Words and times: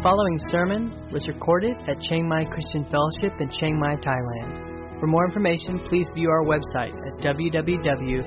The 0.00 0.04
following 0.08 0.38
sermon 0.48 1.12
was 1.12 1.28
recorded 1.28 1.76
at 1.86 2.00
Chiang 2.00 2.26
Mai 2.26 2.46
Christian 2.46 2.86
Fellowship 2.88 3.38
in 3.38 3.50
Chiang 3.50 3.78
Mai, 3.78 3.96
Thailand. 3.96 4.98
For 4.98 5.06
more 5.06 5.26
information, 5.26 5.78
please 5.90 6.08
view 6.14 6.30
our 6.30 6.42
website 6.42 6.96
at 6.96 7.18
www.ccfth.org. 7.20 8.24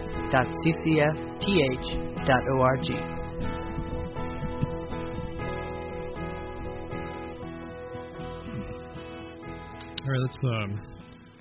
All 9.98 10.12
right, 10.12 10.22
let's 10.22 10.44
um, 10.46 10.80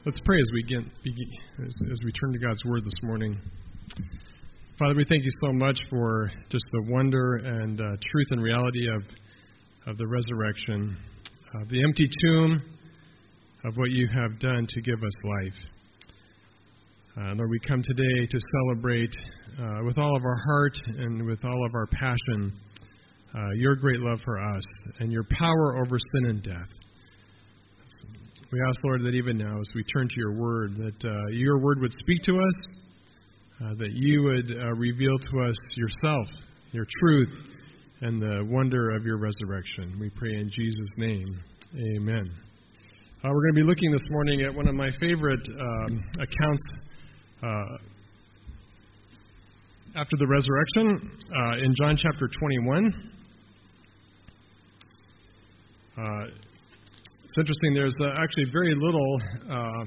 let's 0.07 0.19
pray 0.25 0.39
as 0.41 0.49
we 0.55 0.63
get 0.63 0.79
as, 0.79 1.75
as 1.93 2.01
we 2.07 2.13
turn 2.13 2.33
to 2.33 2.39
God's 2.39 2.65
Word 2.65 2.83
this 2.87 2.97
morning. 3.03 3.39
Father, 4.79 4.95
we 4.95 5.05
thank 5.05 5.25
you 5.25 5.31
so 5.45 5.53
much 5.53 5.79
for 5.91 6.33
just 6.49 6.65
the 6.73 6.87
wonder 6.89 7.37
and 7.45 7.79
uh, 7.79 7.85
truth 8.11 8.29
and 8.31 8.43
reality 8.43 8.89
of 8.89 9.03
of 9.87 9.99
the 9.99 10.07
resurrection, 10.07 10.97
of 11.61 11.69
the 11.69 11.83
empty 11.83 12.09
tomb, 12.25 12.63
of 13.65 13.77
what 13.77 13.91
you 13.91 14.09
have 14.15 14.39
done 14.39 14.67
to 14.69 14.81
give 14.81 15.03
us 15.03 15.25
life. 15.41 15.59
Uh, 17.17 17.35
Lord, 17.35 17.51
we 17.51 17.61
come 17.61 17.83
today 17.83 18.27
to 18.27 18.39
celebrate 18.55 19.15
uh, 19.59 19.85
with 19.85 19.99
all 19.99 20.17
of 20.17 20.25
our 20.25 20.39
heart 20.47 20.79
and 20.99 21.27
with 21.27 21.45
all 21.45 21.67
of 21.67 21.75
our 21.75 21.87
passion 21.87 22.53
uh, 23.35 23.51
your 23.57 23.77
great 23.77 24.01
love 24.01 24.21
for 24.25 24.41
us 24.41 24.65
and 25.01 25.11
your 25.11 25.25
power 25.31 25.85
over 25.85 25.99
sin 25.99 26.31
and 26.31 26.43
death. 26.43 26.69
We 28.53 28.61
ask, 28.69 28.85
Lord, 28.85 29.03
that 29.03 29.15
even 29.15 29.39
now, 29.39 29.59
as 29.59 29.71
we 29.75 29.83
turn 29.85 30.09
to 30.09 30.15
your 30.17 30.35
word, 30.35 30.77
that 30.77 31.09
uh, 31.09 31.29
your 31.31 31.59
word 31.59 31.81
would 31.81 31.93
speak 32.03 32.23
to 32.25 32.33
us, 32.33 32.71
uh, 33.65 33.75
that 33.79 33.93
you 33.93 34.23
would 34.23 34.51
uh, 34.51 34.73
reveal 34.75 35.19
to 35.19 35.41
us 35.49 35.57
yourself, 35.77 36.29
your 36.73 36.87
truth, 37.01 37.29
and 38.03 38.21
the 38.21 38.47
wonder 38.51 38.91
of 38.91 39.05
your 39.05 39.17
resurrection. 39.17 39.97
We 39.99 40.11
pray 40.11 40.35
in 40.35 40.51
Jesus' 40.51 40.91
name. 40.99 41.41
Amen. 41.75 42.31
Uh, 43.25 43.31
we're 43.33 43.43
going 43.43 43.55
to 43.55 43.61
be 43.61 43.67
looking 43.67 43.91
this 43.91 44.03
morning 44.11 44.43
at 44.43 44.55
one 44.55 44.69
of 44.69 44.75
my 44.75 44.91
favorite 45.01 45.49
um, 45.49 46.05
accounts 46.21 46.91
uh, 47.43 47.79
after 49.97 50.17
the 50.19 50.27
resurrection 50.27 51.11
uh, 51.31 51.65
in 51.65 51.75
John 51.81 51.97
chapter 51.97 52.29
21. 52.29 53.13
It's 57.33 57.39
interesting, 57.39 57.73
there's 57.73 57.97
uh, 57.99 58.13
actually 58.23 58.45
very 58.53 58.75
little 58.77 59.19
uh, 59.49 59.85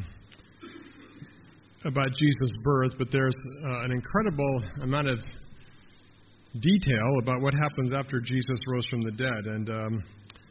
about 1.85 2.07
Jesus' 2.07 2.57
birth, 2.63 2.93
but 2.97 3.11
there's 3.11 3.35
uh, 3.63 3.81
an 3.81 3.91
incredible 3.91 4.63
amount 4.81 5.09
of 5.09 5.19
detail 6.61 7.19
about 7.21 7.41
what 7.41 7.53
happens 7.53 7.91
after 7.93 8.19
Jesus 8.19 8.59
rose 8.67 8.85
from 8.89 9.01
the 9.01 9.11
dead. 9.11 9.45
And 9.45 9.69
um, 9.69 10.03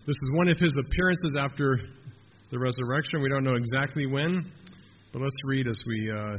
this 0.07 0.17
is 0.17 0.37
one 0.37 0.49
of 0.49 0.59
his 0.59 0.77
appearances 0.77 1.37
after 1.39 1.81
the 2.51 2.59
resurrection. 2.59 3.23
We 3.23 3.29
don't 3.29 3.45
know 3.45 3.57
exactly 3.57 4.07
when, 4.07 4.51
but 5.13 5.23
let's 5.23 5.35
read 5.47 5.67
as 5.67 5.81
we 5.87 6.11
uh, 6.11 6.37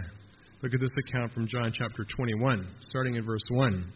look 0.62 0.74
at 0.74 0.80
this 0.80 0.92
account 1.08 1.34
from 1.34 1.48
John 1.48 1.72
chapter 1.74 2.06
21, 2.16 2.68
starting 2.82 3.16
in 3.16 3.26
verse 3.26 3.46
1. 3.50 3.92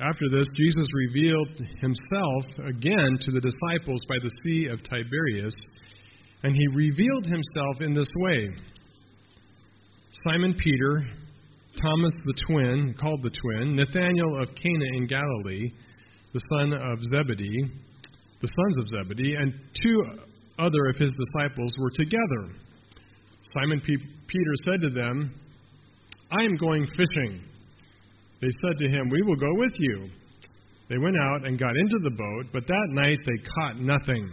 After 0.00 0.24
this, 0.30 0.48
Jesus 0.56 0.86
revealed 0.92 1.48
himself 1.80 2.44
again 2.66 3.16
to 3.20 3.30
the 3.30 3.40
disciples 3.40 4.02
by 4.08 4.16
the 4.20 4.30
Sea 4.42 4.66
of 4.66 4.82
Tiberias, 4.82 5.54
and 6.42 6.54
he 6.54 6.66
revealed 6.74 7.24
himself 7.24 7.80
in 7.80 7.94
this 7.94 8.10
way 8.16 8.50
Simon 10.28 10.54
Peter, 10.54 11.02
Thomas 11.82 12.14
the 12.26 12.34
twin, 12.46 12.94
called 13.00 13.22
the 13.22 13.30
twin, 13.30 13.76
Nathanael 13.76 14.42
of 14.42 14.54
Cana 14.54 14.86
in 14.96 15.06
Galilee, 15.06 15.72
the 16.32 16.40
son 16.52 16.72
of 16.72 16.98
Zebedee, 17.12 17.70
the 18.40 18.48
sons 18.48 18.78
of 18.78 18.88
Zebedee, 18.88 19.34
and 19.34 19.54
two 19.82 20.02
other 20.58 20.86
of 20.88 20.96
his 20.96 21.12
disciples 21.12 21.74
were 21.78 21.90
together. 21.90 22.54
Simon 23.52 23.80
P- 23.80 23.96
Peter 24.26 24.54
said 24.64 24.80
to 24.82 24.90
them, 24.90 25.34
I 26.30 26.44
am 26.44 26.56
going 26.56 26.86
fishing. 26.86 27.42
They 28.40 28.48
said 28.62 28.76
to 28.78 28.88
him, 28.88 29.08
We 29.10 29.22
will 29.22 29.36
go 29.36 29.54
with 29.56 29.72
you. 29.78 30.08
They 30.88 30.98
went 30.98 31.16
out 31.16 31.46
and 31.46 31.58
got 31.58 31.76
into 31.76 31.98
the 32.02 32.10
boat, 32.10 32.52
but 32.52 32.66
that 32.66 32.86
night 32.90 33.18
they 33.24 33.42
caught 33.56 33.80
nothing. 33.80 34.30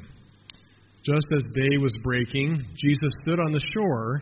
Just 1.04 1.28
as 1.34 1.44
day 1.56 1.78
was 1.82 1.94
breaking, 2.04 2.58
Jesus 2.76 3.14
stood 3.24 3.40
on 3.40 3.52
the 3.52 3.66
shore, 3.76 4.22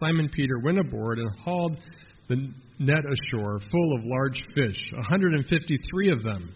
Simon 0.00 0.28
Peter 0.28 0.58
went 0.62 0.78
aboard 0.78 1.18
and 1.18 1.30
hauled 1.44 1.76
the 2.28 2.36
net 2.78 3.02
ashore 3.04 3.58
full 3.70 3.96
of 3.96 4.04
large 4.04 4.40
fish, 4.54 4.78
153 4.92 6.10
of 6.10 6.22
them. 6.22 6.52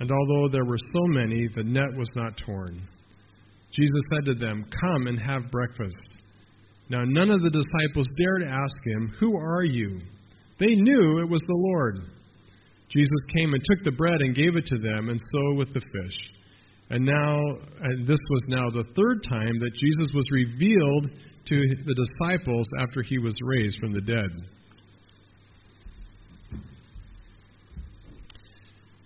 And 0.00 0.10
although 0.10 0.48
there 0.48 0.64
were 0.64 0.78
so 0.78 1.06
many, 1.08 1.48
the 1.54 1.62
net 1.62 1.94
was 1.96 2.10
not 2.16 2.40
torn. 2.44 2.88
Jesus 3.72 4.02
said 4.12 4.32
to 4.32 4.38
them, 4.38 4.64
Come 4.80 5.06
and 5.06 5.18
have 5.18 5.50
breakfast. 5.50 6.18
Now 6.88 7.04
none 7.04 7.30
of 7.30 7.42
the 7.42 7.50
disciples 7.50 8.08
dared 8.18 8.42
ask 8.42 8.76
him, 8.84 9.14
Who 9.20 9.36
are 9.36 9.64
you? 9.64 10.00
They 10.58 10.74
knew 10.74 11.20
it 11.20 11.28
was 11.28 11.40
the 11.46 11.70
Lord. 11.72 12.00
Jesus 12.90 13.20
came 13.38 13.54
and 13.54 13.62
took 13.64 13.84
the 13.84 13.96
bread 13.96 14.20
and 14.20 14.34
gave 14.34 14.56
it 14.56 14.66
to 14.66 14.78
them, 14.78 15.08
and 15.08 15.20
so 15.32 15.54
with 15.54 15.72
the 15.72 15.80
fish. 15.80 16.18
And 16.90 17.06
now, 17.06 17.38
and 17.82 18.06
this 18.06 18.18
was 18.30 18.42
now 18.48 18.68
the 18.70 18.88
third 18.96 19.22
time 19.22 19.58
that 19.60 19.78
Jesus 19.78 20.12
was 20.12 20.26
revealed 20.32 21.06
to 21.50 21.74
the 21.84 21.94
disciples 21.94 22.66
after 22.80 23.02
he 23.02 23.18
was 23.18 23.36
raised 23.42 23.78
from 23.80 23.92
the 23.92 24.00
dead. 24.00 24.30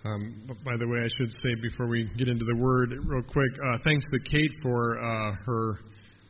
Um, 0.04 0.46
by 0.62 0.76
the 0.76 0.86
way, 0.86 0.98
I 1.00 1.08
should 1.16 1.32
say 1.40 1.54
before 1.62 1.86
we 1.86 2.04
get 2.18 2.28
into 2.28 2.44
the 2.44 2.56
word, 2.56 2.92
real 3.06 3.22
quick, 3.22 3.50
uh, 3.66 3.78
thanks 3.84 4.04
to 4.12 4.18
Kate 4.30 4.52
for 4.62 5.02
uh, 5.02 5.32
her 5.46 5.78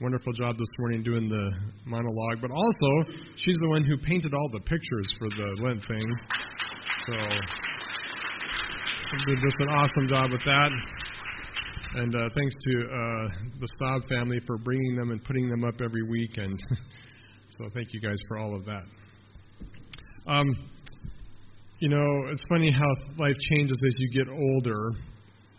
wonderful 0.01 0.33
job 0.35 0.57
this 0.57 0.69
morning 0.79 1.03
doing 1.03 1.29
the 1.29 1.51
monologue. 1.85 2.39
But 2.41 2.53
also, 2.53 3.11
she's 3.35 3.57
the 3.59 3.71
one 3.71 3.83
who 3.83 3.99
painted 3.99 4.33
all 4.33 4.49
the 4.53 4.61
pictures 4.61 5.13
for 5.19 5.29
the 5.29 5.57
Lent 5.67 5.83
thing. 5.89 6.07
So, 7.09 7.15
did 9.27 9.39
just 9.43 9.59
an 9.59 9.69
awesome 9.71 10.09
job 10.09 10.31
with 10.31 10.45
that. 10.47 10.71
And 11.97 12.13
uh, 12.17 12.29
thanks 12.35 12.55
to 12.61 12.81
uh, 12.87 13.29
the 13.61 13.69
Staub 13.77 14.03
family 14.09 14.41
for 14.49 14.59
bringing 14.59 14.97
them 14.97 15.13
and 15.13 15.23
putting 15.23 15.49
them 15.49 15.63
up 15.63 15.75
every 15.81 16.03
week. 16.03 16.39
And 16.39 16.59
so, 17.51 17.69
thank 17.73 17.93
you 17.93 18.01
guys 18.01 18.17
for 18.27 18.39
all 18.39 18.57
of 18.57 18.65
that. 18.65 18.83
Um, 20.27 20.57
you 21.79 21.89
know, 21.89 22.31
it's 22.33 22.45
funny 22.49 22.73
how 22.73 22.89
life 23.17 23.37
changes 23.51 23.79
as 23.87 23.95
you 23.99 24.25
get 24.25 24.33
older. 24.33 24.91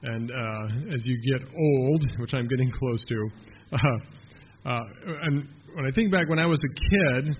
And 0.03 0.29
uh, 0.29 0.93
as 0.93 1.05
you 1.05 1.17
get 1.31 1.47
old, 1.57 2.03
which 2.19 2.33
I'm 2.33 2.47
getting 2.49 2.69
close 2.69 3.05
to, 3.05 3.29
uh, 3.71 4.69
uh, 4.69 4.79
and 5.23 5.47
when 5.73 5.85
I 5.85 5.91
think 5.95 6.11
back 6.11 6.27
when 6.27 6.39
I 6.39 6.45
was 6.47 6.59
a 6.59 7.21
kid, 7.23 7.37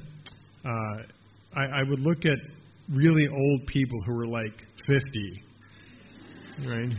uh, 0.63 1.59
I, 1.59 1.81
I 1.81 1.83
would 1.89 2.00
look 2.00 2.25
at 2.25 2.38
really 2.89 3.27
old 3.27 3.68
people 3.68 4.00
who 4.06 4.15
were 4.15 4.27
like 4.27 4.53
50, 4.88 5.44
right? 6.65 6.94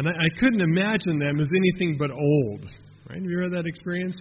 And 0.00 0.08
I, 0.08 0.16
I 0.16 0.30
couldn't 0.40 0.64
imagine 0.64 1.20
them 1.20 1.36
as 1.36 1.50
anything 1.52 2.00
but 2.00 2.08
old, 2.08 2.64
right? 3.04 3.20
Have 3.20 3.28
you 3.28 3.36
ever 3.36 3.52
had 3.52 3.60
that 3.60 3.68
experience? 3.68 4.16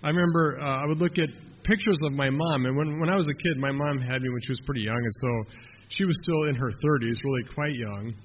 I 0.00 0.08
remember 0.08 0.56
uh, 0.56 0.80
I 0.80 0.88
would 0.88 0.96
look 0.96 1.20
at 1.20 1.28
pictures 1.68 2.00
of 2.08 2.16
my 2.16 2.32
mom, 2.32 2.64
and 2.64 2.72
when 2.72 2.96
when 2.96 3.12
I 3.12 3.16
was 3.20 3.28
a 3.28 3.36
kid, 3.36 3.60
my 3.60 3.68
mom 3.68 4.00
had 4.00 4.24
me 4.24 4.32
when 4.32 4.40
she 4.40 4.56
was 4.56 4.62
pretty 4.64 4.88
young, 4.88 4.96
and 4.96 5.16
so 5.20 5.30
she 5.92 6.08
was 6.08 6.16
still 6.24 6.48
in 6.48 6.56
her 6.56 6.72
30s, 6.72 7.20
really 7.20 7.44
quite 7.52 7.76
young. 7.76 8.16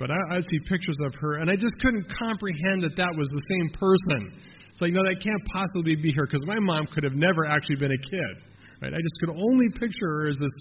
But 0.00 0.08
I, 0.08 0.16
I'd 0.32 0.48
see 0.48 0.56
pictures 0.64 0.96
of 1.04 1.12
her, 1.20 1.44
and 1.44 1.50
I 1.52 1.56
just 1.60 1.76
couldn't 1.84 2.08
comprehend 2.16 2.88
that 2.88 2.96
that 2.96 3.12
was 3.12 3.28
the 3.28 3.44
same 3.52 3.68
person. 3.76 4.40
It's 4.72 4.80
like, 4.80 4.96
no, 4.96 5.04
that 5.04 5.20
can't 5.20 5.44
possibly 5.52 5.92
be 5.92 6.08
her 6.16 6.24
because 6.24 6.44
my 6.48 6.56
mom 6.56 6.88
could 6.88 7.04
have 7.04 7.20
never 7.20 7.44
actually 7.44 7.76
been 7.76 7.92
a 7.92 8.00
kid. 8.00 8.32
Right? 8.80 8.96
I 8.96 9.00
just 9.04 9.16
could 9.20 9.36
only 9.36 9.68
picture 9.76 10.24
her 10.24 10.28
as 10.32 10.40
this 10.40 10.56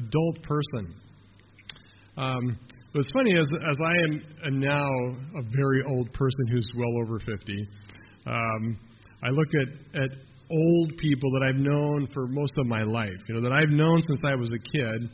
adult 0.00 0.40
person. 0.40 0.84
Um, 2.16 2.56
what's 2.94 3.10
funny 3.10 3.32
is, 3.32 3.46
as 3.68 3.76
I 3.82 3.92
am, 4.06 4.60
now 4.60 4.86
a 5.34 5.42
very 5.56 5.82
old 5.82 6.12
person 6.12 6.46
who's 6.50 6.68
well 6.76 7.02
over 7.02 7.18
50, 7.18 7.68
um, 8.26 8.78
I 9.22 9.30
look 9.30 9.48
at, 9.54 10.02
at 10.02 10.10
old 10.50 10.96
people 10.98 11.30
that 11.32 11.42
I've 11.48 11.60
known 11.60 12.08
for 12.14 12.28
most 12.28 12.52
of 12.56 12.66
my 12.66 12.82
life, 12.82 13.18
you 13.28 13.34
know, 13.34 13.40
that 13.42 13.52
I've 13.52 13.70
known 13.70 14.00
since 14.02 14.20
I 14.24 14.36
was 14.36 14.52
a 14.52 14.62
kid. 14.76 15.10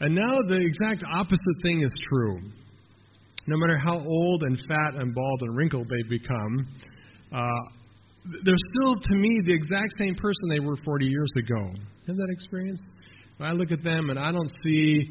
And 0.00 0.14
now 0.14 0.36
the 0.48 0.60
exact 0.60 1.04
opposite 1.10 1.58
thing 1.62 1.80
is 1.80 1.96
true. 2.06 2.38
No 3.46 3.56
matter 3.56 3.78
how 3.78 3.98
old 3.98 4.42
and 4.42 4.58
fat 4.68 4.94
and 5.00 5.14
bald 5.14 5.40
and 5.40 5.56
wrinkled 5.56 5.88
they 5.88 6.18
become, 6.18 6.68
uh, 7.32 7.62
they're 8.44 8.64
still, 8.76 9.00
to 9.00 9.14
me, 9.14 9.40
the 9.46 9.54
exact 9.54 9.94
same 10.00 10.16
person 10.16 10.50
they 10.50 10.60
were 10.60 10.76
40 10.84 11.06
years 11.06 11.32
ago. 11.38 11.72
Have 12.08 12.16
that 12.16 12.28
experience? 12.30 12.82
I 13.40 13.52
look 13.52 13.70
at 13.70 13.82
them 13.82 14.10
and 14.10 14.18
I 14.18 14.32
don't 14.32 14.50
see 14.62 15.02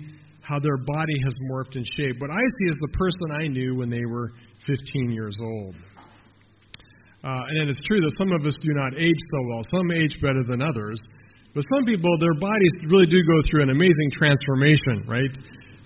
how 0.45 0.59
their 0.59 0.77
body 0.77 1.17
has 1.25 1.35
morphed 1.49 1.75
and 1.75 1.85
shaped. 1.97 2.21
What 2.21 2.29
I 2.29 2.37
see 2.37 2.67
is 2.69 2.77
the 2.85 2.93
person 2.97 3.25
I 3.41 3.47
knew 3.49 3.75
when 3.75 3.89
they 3.89 4.05
were 4.05 4.31
15 4.67 5.11
years 5.11 5.35
old. 5.41 5.75
Uh, 7.25 7.41
and 7.49 7.69
it's 7.69 7.81
true 7.89 7.97
that 7.97 8.13
some 8.21 8.29
of 8.31 8.45
us 8.45 8.53
do 8.61 8.69
not 8.77 8.93
age 9.01 9.17
so 9.33 9.39
well. 9.49 9.61
Some 9.73 9.89
age 9.89 10.21
better 10.21 10.45
than 10.45 10.61
others. 10.61 11.01
But 11.55 11.65
some 11.73 11.85
people, 11.85 12.13
their 12.21 12.37
bodies 12.37 12.75
really 12.85 13.09
do 13.09 13.17
go 13.17 13.41
through 13.49 13.63
an 13.63 13.71
amazing 13.73 14.09
transformation, 14.13 15.09
right? 15.09 15.33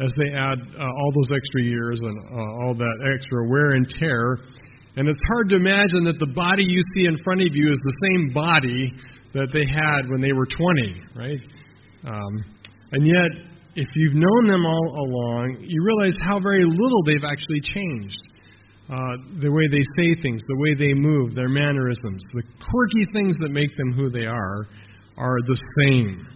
As 0.03 0.11
they 0.19 0.35
add 0.35 0.59
uh, 0.59 0.83
all 0.83 1.11
those 1.15 1.31
extra 1.31 1.63
years 1.63 2.03
and 2.03 2.17
uh, 2.19 2.65
all 2.65 2.75
that 2.75 2.95
extra 3.15 3.47
wear 3.47 3.79
and 3.79 3.87
tear. 3.87 4.43
And 4.99 5.07
it's 5.07 5.23
hard 5.31 5.47
to 5.49 5.55
imagine 5.55 6.03
that 6.11 6.19
the 6.19 6.33
body 6.35 6.67
you 6.67 6.81
see 6.91 7.07
in 7.07 7.15
front 7.23 7.39
of 7.39 7.55
you 7.55 7.71
is 7.71 7.79
the 7.79 7.97
same 8.11 8.33
body 8.35 8.91
that 9.31 9.47
they 9.55 9.63
had 9.63 10.09
when 10.11 10.19
they 10.19 10.33
were 10.33 10.47
20, 10.47 10.99
right? 11.15 11.39
Um, 12.03 12.33
and 12.91 13.05
yet, 13.07 13.31
if 13.79 13.87
you've 13.95 14.19
known 14.19 14.43
them 14.43 14.65
all 14.67 14.87
along, 14.91 15.63
you 15.63 15.79
realize 15.79 16.15
how 16.19 16.37
very 16.37 16.67
little 16.67 16.99
they've 17.07 17.23
actually 17.23 17.63
changed. 17.63 18.19
Uh, 18.91 19.39
the 19.39 19.47
way 19.47 19.71
they 19.71 19.85
say 19.95 20.19
things, 20.19 20.43
the 20.43 20.59
way 20.59 20.75
they 20.75 20.91
move, 20.91 21.31
their 21.31 21.47
mannerisms, 21.47 22.19
the 22.35 22.43
quirky 22.59 23.07
things 23.15 23.37
that 23.39 23.55
make 23.55 23.71
them 23.77 23.93
who 23.95 24.09
they 24.11 24.25
are, 24.25 24.67
are 25.15 25.39
the 25.47 25.59
same. 25.79 26.27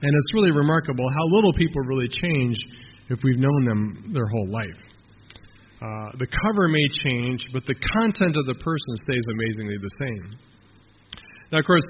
And 0.00 0.12
it's 0.16 0.32
really 0.32 0.56
remarkable 0.56 1.04
how 1.04 1.24
little 1.36 1.52
people 1.52 1.82
really 1.84 2.08
change 2.08 2.56
if 3.10 3.18
we've 3.22 3.40
known 3.40 3.64
them 3.68 4.12
their 4.14 4.26
whole 4.26 4.48
life. 4.48 4.80
Uh, 5.84 6.16
the 6.16 6.28
cover 6.48 6.68
may 6.68 6.86
change, 7.04 7.44
but 7.52 7.66
the 7.66 7.76
content 7.92 8.40
of 8.40 8.46
the 8.48 8.56
person 8.56 8.92
stays 9.04 9.24
amazingly 9.36 9.76
the 9.76 9.94
same. 10.00 10.26
Now, 11.52 11.58
of 11.58 11.66
course, 11.66 11.84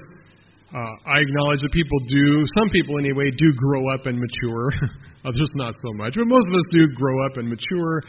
uh, 0.73 0.93
I 1.05 1.21
acknowledge 1.21 1.61
that 1.61 1.71
people 1.71 1.99
do, 2.09 2.41
some 2.57 2.69
people 2.69 2.97
anyway, 2.97 3.29
do 3.29 3.53
grow 3.53 3.93
up 3.93 4.05
and 4.05 4.17
mature. 4.17 4.73
Others 5.25 5.51
not 5.55 5.73
so 5.73 5.93
much. 6.01 6.15
But 6.15 6.25
most 6.25 6.47
of 6.49 6.53
us 6.53 6.67
do 6.71 6.87
grow 6.95 7.25
up 7.25 7.37
and 7.37 7.49
mature. 7.49 8.01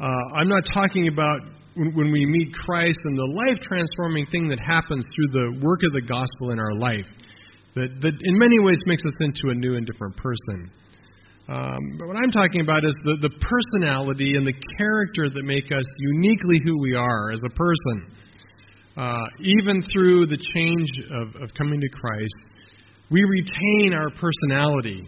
Uh, 0.00 0.40
I'm 0.40 0.48
not 0.48 0.64
talking 0.72 1.08
about 1.08 1.40
when, 1.74 1.94
when 1.94 2.10
we 2.12 2.24
meet 2.26 2.52
Christ 2.52 2.98
and 3.04 3.16
the 3.16 3.30
life 3.46 3.60
transforming 3.62 4.26
thing 4.26 4.48
that 4.48 4.60
happens 4.60 5.04
through 5.14 5.30
the 5.32 5.46
work 5.60 5.80
of 5.84 5.92
the 5.92 6.02
gospel 6.02 6.50
in 6.50 6.58
our 6.58 6.74
life, 6.74 7.06
that, 7.74 7.88
that 8.02 8.14
in 8.18 8.34
many 8.38 8.58
ways 8.58 8.78
makes 8.86 9.04
us 9.04 9.18
into 9.20 9.52
a 9.52 9.54
new 9.54 9.76
and 9.76 9.86
different 9.86 10.16
person. 10.16 10.72
Um, 11.48 11.96
but 11.96 12.08
what 12.08 12.16
I'm 12.20 12.30
talking 12.30 12.60
about 12.60 12.84
is 12.84 12.92
the, 13.04 13.16
the 13.24 13.32
personality 13.40 14.36
and 14.36 14.44
the 14.44 14.56
character 14.76 15.32
that 15.32 15.44
make 15.48 15.72
us 15.72 15.86
uniquely 16.12 16.60
who 16.60 16.76
we 16.76 16.92
are 16.94 17.32
as 17.32 17.40
a 17.40 17.52
person. 17.54 18.17
Uh, 18.98 19.14
even 19.38 19.80
through 19.92 20.26
the 20.26 20.36
change 20.54 20.90
of, 21.12 21.28
of 21.40 21.54
coming 21.54 21.80
to 21.80 21.88
Christ, 21.88 22.68
we 23.10 23.22
retain 23.22 23.94
our 23.94 24.10
personality 24.10 25.00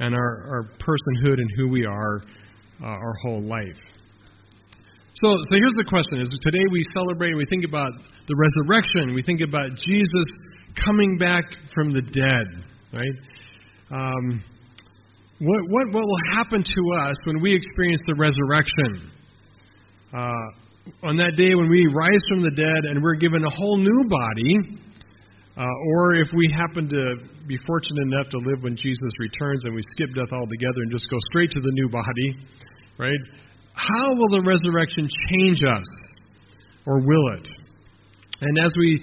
and 0.00 0.14
our, 0.14 0.44
our 0.52 0.62
personhood 0.76 1.40
and 1.40 1.50
who 1.56 1.68
we 1.68 1.86
are 1.86 2.20
uh, 2.82 2.86
our 2.86 3.14
whole 3.22 3.42
life. 3.42 3.80
So, 5.14 5.28
so 5.48 5.56
here's 5.56 5.72
the 5.76 5.86
question: 5.88 6.20
Is 6.20 6.28
today 6.42 6.64
we 6.70 6.82
celebrate, 6.92 7.34
we 7.34 7.46
think 7.48 7.64
about 7.64 7.92
the 8.28 8.36
resurrection, 8.36 9.14
we 9.14 9.22
think 9.22 9.40
about 9.40 9.76
Jesus 9.76 10.26
coming 10.84 11.16
back 11.16 11.44
from 11.74 11.90
the 11.90 12.02
dead, 12.02 12.64
right? 12.92 13.16
Um, 13.90 14.44
what, 15.38 15.60
what, 15.70 15.86
what 15.92 16.04
will 16.04 16.22
happen 16.34 16.62
to 16.62 16.82
us 17.00 17.16
when 17.24 17.40
we 17.42 17.54
experience 17.54 18.02
the 18.06 18.16
resurrection? 18.20 19.10
Uh, 20.12 20.61
on 21.02 21.16
that 21.16 21.36
day 21.36 21.54
when 21.54 21.70
we 21.70 21.86
rise 21.92 22.22
from 22.28 22.42
the 22.42 22.54
dead 22.54 22.84
and 22.90 23.02
we're 23.02 23.18
given 23.18 23.44
a 23.44 23.54
whole 23.54 23.78
new 23.78 24.02
body, 24.08 24.80
uh, 25.56 25.66
or 25.66 26.14
if 26.16 26.28
we 26.34 26.48
happen 26.50 26.88
to 26.88 27.02
be 27.46 27.58
fortunate 27.66 28.06
enough 28.12 28.28
to 28.30 28.38
live 28.38 28.62
when 28.62 28.76
Jesus 28.76 29.12
returns 29.18 29.64
and 29.64 29.74
we 29.74 29.82
skip 29.94 30.14
death 30.14 30.32
altogether 30.32 30.80
and 30.82 30.90
just 30.90 31.10
go 31.10 31.18
straight 31.30 31.50
to 31.50 31.60
the 31.60 31.72
new 31.74 31.88
body, 31.88 32.38
right? 32.98 33.20
how 33.74 34.14
will 34.14 34.28
the 34.28 34.42
resurrection 34.44 35.08
change 35.30 35.62
us? 35.64 35.88
Or 36.86 36.98
will 36.98 37.26
it? 37.38 37.48
And 38.40 38.58
as 38.58 38.74
we 38.78 39.00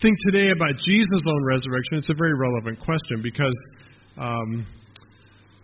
think 0.00 0.16
today 0.26 0.50
about 0.50 0.74
Jesus' 0.80 1.22
own 1.28 1.42
resurrection, 1.46 1.98
it's 1.98 2.08
a 2.08 2.16
very 2.16 2.32
relevant 2.34 2.80
question 2.80 3.20
because 3.22 3.56
um, 4.16 4.66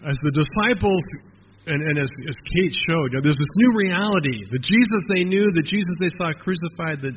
as 0.07 0.17
the 0.23 0.33
disciples 0.45 1.03
and, 1.67 1.81
and 1.81 1.97
as, 1.99 2.11
as, 2.29 2.39
Kate 2.53 2.75
showed, 2.89 3.13
you 3.13 3.19
know, 3.19 3.25
there's 3.25 3.41
this 3.41 3.57
new 3.57 3.73
reality. 3.77 4.45
The 4.51 4.61
Jesus 4.61 5.03
they 5.09 5.25
knew, 5.25 5.49
the 5.53 5.65
Jesus 5.65 5.95
they 6.01 6.13
saw 6.21 6.33
crucified, 6.37 7.01
the, 7.01 7.13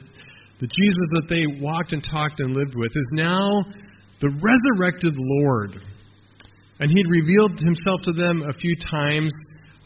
the 0.64 0.70
Jesus 0.72 1.08
that 1.20 1.28
they 1.28 1.44
walked 1.60 1.92
and 1.92 2.04
talked 2.04 2.40
and 2.40 2.56
lived 2.56 2.76
with, 2.76 2.92
is 2.96 3.10
now 3.12 3.64
the 4.22 4.32
resurrected 4.32 5.14
Lord. 5.16 5.84
And 6.80 6.88
he'd 6.92 7.10
revealed 7.10 7.60
himself 7.60 8.02
to 8.06 8.14
them 8.14 8.44
a 8.46 8.54
few 8.54 8.76
times 8.90 9.34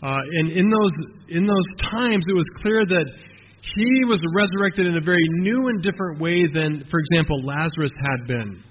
uh, 0.01 0.17
and 0.17 0.49
in 0.49 0.67
those, 0.69 0.95
in 1.29 1.45
those 1.45 1.69
times, 1.93 2.25
it 2.27 2.33
was 2.33 2.47
clear 2.61 2.85
that 2.85 3.07
he 3.61 4.05
was 4.09 4.17
resurrected 4.33 4.89
in 4.89 4.97
a 4.97 5.01
very 5.05 5.25
new 5.45 5.69
and 5.69 5.77
different 5.85 6.19
way 6.19 6.41
than, 6.49 6.81
for 6.89 6.97
example, 6.97 7.37
Lazarus 7.45 7.93
had 8.01 8.25
been. 8.25 8.63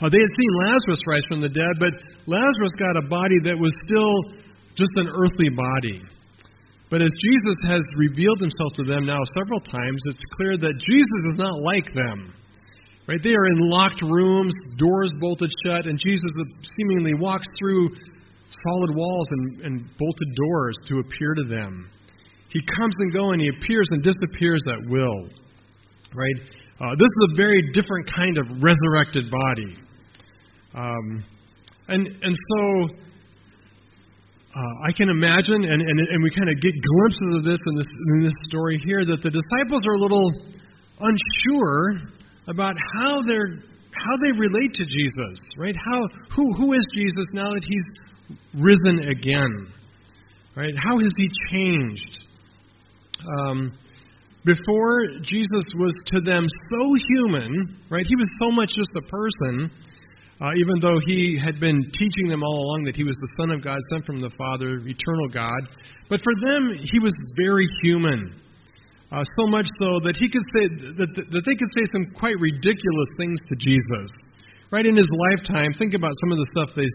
Uh, 0.00 0.08
they 0.08 0.16
had 0.16 0.32
seen 0.32 0.52
Lazarus 0.64 1.04
rise 1.06 1.26
from 1.28 1.44
the 1.44 1.52
dead, 1.52 1.76
but 1.76 1.92
Lazarus 2.24 2.72
got 2.80 2.96
a 2.96 3.04
body 3.12 3.36
that 3.44 3.60
was 3.60 3.76
still 3.84 4.40
just 4.76 4.92
an 4.96 5.08
earthly 5.08 5.50
body. 5.50 6.00
But 6.90 7.00
as 7.00 7.08
Jesus 7.08 7.56
has 7.68 7.80
revealed 7.96 8.40
himself 8.40 8.76
to 8.76 8.84
them 8.84 9.06
now 9.06 9.24
several 9.32 9.60
times, 9.60 10.00
it's 10.06 10.22
clear 10.36 10.56
that 10.58 10.74
Jesus 10.76 11.20
is 11.32 11.38
not 11.40 11.62
like 11.64 11.88
them. 11.94 12.34
Right? 13.08 13.18
They 13.22 13.34
are 13.34 13.46
in 13.56 13.58
locked 13.58 14.02
rooms, 14.02 14.52
doors 14.78 15.12
bolted 15.18 15.50
shut, 15.64 15.86
and 15.86 15.98
Jesus 15.98 16.30
seemingly 16.76 17.14
walks 17.14 17.46
through 17.58 17.88
solid 18.68 18.94
walls 18.94 19.28
and, 19.30 19.60
and 19.62 19.74
bolted 19.98 20.30
doors 20.36 20.76
to 20.88 20.98
appear 21.00 21.34
to 21.34 21.44
them. 21.48 21.90
He 22.48 22.60
comes 22.76 22.94
and 22.98 23.12
goes, 23.12 23.32
and 23.32 23.40
he 23.40 23.48
appears 23.48 23.88
and 23.90 24.04
disappears 24.04 24.62
at 24.68 24.90
will. 24.90 25.28
Right? 26.14 26.38
Uh, 26.78 26.92
this 26.92 27.08
is 27.08 27.32
a 27.32 27.36
very 27.36 27.72
different 27.72 28.06
kind 28.14 28.36
of 28.36 28.62
resurrected 28.62 29.30
body. 29.30 29.76
Um, 30.74 31.24
and 31.88 32.06
and 32.06 32.36
so 32.48 32.88
uh, 34.54 34.88
I 34.88 34.92
can 34.92 35.08
imagine, 35.08 35.64
and, 35.64 35.80
and, 35.80 35.98
and 35.98 36.22
we 36.22 36.30
kind 36.30 36.48
of 36.48 36.60
get 36.60 36.72
glimpses 36.76 37.30
of 37.36 37.44
this 37.44 37.60
in 37.60 37.74
this 37.76 37.90
in 38.14 38.22
this 38.22 38.36
story 38.48 38.76
here, 38.84 39.00
that 39.04 39.22
the 39.22 39.32
disciples 39.32 39.82
are 39.88 39.96
a 39.96 40.02
little 40.02 40.28
unsure 41.00 42.12
about 42.48 42.76
how 42.76 43.22
they're 43.26 43.64
how 43.92 44.16
they 44.16 44.32
relate 44.36 44.72
to 44.76 44.84
Jesus, 44.84 45.40
right? 45.58 45.76
How 45.76 46.00
who 46.36 46.52
who 46.54 46.72
is 46.72 46.84
Jesus 46.92 47.26
now 47.32 47.48
that 47.48 47.64
he's 47.64 47.86
risen 48.54 49.08
again. 49.08 49.68
Right? 50.54 50.74
How 50.76 50.98
has 50.98 51.14
he 51.16 51.28
changed? 51.50 52.18
Um, 53.38 53.72
before 54.44 55.06
Jesus 55.22 55.64
was 55.78 55.94
to 56.08 56.20
them 56.20 56.44
so 56.70 56.92
human, 57.08 57.78
right? 57.88 58.04
He 58.06 58.16
was 58.16 58.28
so 58.40 58.50
much 58.50 58.70
just 58.74 58.90
a 58.96 59.08
person, 59.08 59.70
uh, 60.42 60.50
even 60.58 60.82
though 60.82 60.98
he 61.06 61.38
had 61.38 61.62
been 61.62 61.78
teaching 61.94 62.26
them 62.26 62.42
all 62.42 62.58
along 62.66 62.82
that 62.90 62.98
he 62.98 63.06
was 63.06 63.14
the 63.14 63.32
Son 63.38 63.54
of 63.54 63.62
God, 63.62 63.78
sent 63.94 64.02
from 64.02 64.18
the 64.18 64.34
Father, 64.34 64.82
eternal 64.82 65.30
God. 65.30 65.62
But 66.10 66.18
for 66.18 66.34
them, 66.42 66.82
he 66.82 66.98
was 66.98 67.14
very 67.38 67.70
human. 67.86 68.42
Uh, 69.14 69.22
so 69.38 69.46
much 69.46 69.70
so 69.78 70.02
that 70.02 70.18
he 70.18 70.26
could 70.26 70.42
say 70.50 70.66
that, 70.98 71.10
that 71.30 71.42
they 71.46 71.54
could 71.54 71.70
say 71.70 71.86
some 71.94 72.10
quite 72.18 72.34
ridiculous 72.42 73.10
things 73.22 73.38
to 73.38 73.54
Jesus. 73.62 74.10
Right 74.74 74.82
in 74.82 74.98
his 74.98 75.06
lifetime, 75.30 75.78
think 75.78 75.94
about 75.94 76.10
some 76.26 76.34
of 76.34 76.38
the 76.42 76.48
stuff 76.58 76.74
they 76.74 76.90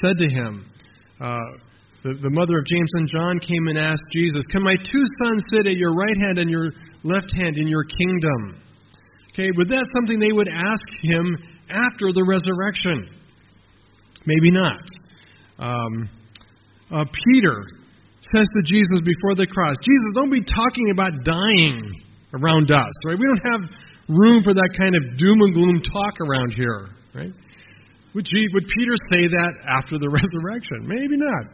said 0.00 0.16
to 0.16 0.28
him, 0.32 0.64
uh, 1.20 1.44
the, 2.08 2.16
the 2.24 2.32
mother 2.32 2.56
of 2.56 2.64
James 2.64 2.92
and 2.96 3.06
John 3.10 3.36
came 3.36 3.68
and 3.68 3.76
asked 3.76 4.08
Jesus, 4.16 4.48
Can 4.48 4.64
my 4.64 4.80
two 4.80 5.04
sons 5.20 5.44
sit 5.52 5.68
at 5.68 5.76
your 5.76 5.92
right 5.92 6.16
hand 6.24 6.40
and 6.40 6.48
your 6.48 6.72
left 7.04 7.36
hand 7.36 7.60
in 7.60 7.68
your 7.68 7.84
kingdom? 7.84 8.64
Okay, 9.36 9.52
but 9.60 9.68
that's 9.68 9.88
something 9.92 10.16
they 10.16 10.32
would 10.32 10.48
ask 10.48 10.88
him 11.04 11.36
after 11.72 12.12
the 12.12 12.24
resurrection. 12.24 13.08
Maybe 14.26 14.50
not. 14.52 14.84
Um, 15.58 16.08
uh, 16.90 17.04
Peter 17.08 17.64
says 18.20 18.46
to 18.46 18.62
Jesus 18.62 19.00
before 19.02 19.34
the 19.34 19.46
cross, 19.48 19.74
Jesus, 19.82 20.10
don't 20.14 20.30
be 20.30 20.44
talking 20.44 20.90
about 20.92 21.24
dying 21.24 21.80
around 22.34 22.70
us, 22.70 22.94
right? 23.06 23.18
We 23.18 23.26
don't 23.26 23.46
have 23.48 23.62
room 24.08 24.42
for 24.44 24.54
that 24.54 24.70
kind 24.78 24.94
of 24.94 25.18
doom 25.18 25.40
and 25.40 25.54
gloom 25.54 25.82
talk 25.82 26.20
around 26.20 26.54
here, 26.54 26.88
right? 27.14 27.32
Would, 28.14 28.26
would 28.28 28.66
Peter 28.76 28.96
say 29.10 29.26
that 29.26 29.52
after 29.66 29.98
the 29.98 30.08
resurrection? 30.12 30.84
Maybe 30.84 31.16
not. 31.16 31.44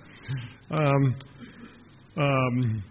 Um, 0.71 1.03
um, 2.19 2.83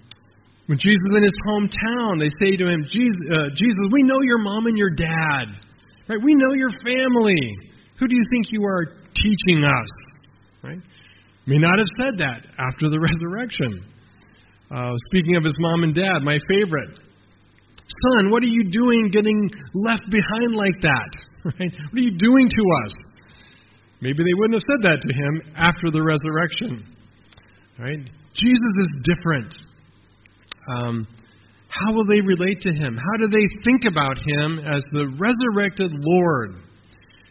when 0.68 0.78
Jesus 0.80 1.04
is 1.12 1.18
in 1.18 1.24
his 1.24 1.40
hometown, 1.48 2.20
they 2.20 2.32
say 2.40 2.58
to 2.58 2.68
him, 2.68 2.84
Jesus, 2.90 3.16
uh, 3.32 3.50
Jesus, 3.56 3.88
we 3.92 4.04
know 4.04 4.20
your 4.24 4.40
mom 4.40 4.66
and 4.66 4.78
your 4.78 4.90
dad. 4.90 5.67
Right? 6.10 6.20
We 6.24 6.36
know 6.36 6.54
your 6.54 6.72
family. 6.84 7.58
Who 8.00 8.08
do 8.08 8.16
you 8.16 8.26
think 8.32 8.52
you 8.52 8.64
are 8.64 8.86
teaching 9.16 9.64
us? 9.64 9.90
Right? 10.64 10.80
May 11.46 11.58
not 11.58 11.80
have 11.80 11.88
said 12.00 12.20
that 12.20 12.46
after 12.60 12.90
the 12.90 13.00
resurrection. 13.10 13.84
Uh, 14.70 14.94
speaking 15.08 15.36
of 15.36 15.44
his 15.44 15.56
mom 15.60 15.84
and 15.84 15.96
dad, 15.96 16.20
my 16.24 16.38
favorite. 16.48 17.00
Son, 18.14 18.32
what 18.32 18.44
are 18.44 18.52
you 18.52 18.70
doing 18.70 19.10
getting 19.12 19.50
left 19.74 20.04
behind 20.10 20.56
like 20.56 20.76
that? 20.82 21.12
Right? 21.48 21.72
What 21.72 22.02
are 22.02 22.04
you 22.04 22.18
doing 22.18 22.50
to 22.50 22.64
us? 22.84 22.94
Maybe 24.02 24.18
they 24.18 24.34
wouldn't 24.36 24.56
have 24.56 24.68
said 24.68 24.92
that 24.92 25.00
to 25.00 25.14
him 25.14 25.54
after 25.56 25.90
the 25.90 26.04
resurrection. 26.04 26.84
Right? 27.80 28.04
Jesus 28.34 28.74
is 28.82 29.02
different. 29.06 29.56
Um, 30.76 31.08
how 31.84 31.94
will 31.94 32.06
they 32.06 32.22
relate 32.22 32.62
to 32.62 32.74
him? 32.74 32.98
How 32.98 33.18
do 33.18 33.28
they 33.28 33.46
think 33.64 33.86
about 33.86 34.18
him 34.18 34.60
as 34.60 34.82
the 34.92 35.08
resurrected 35.20 35.92
Lord 35.94 36.64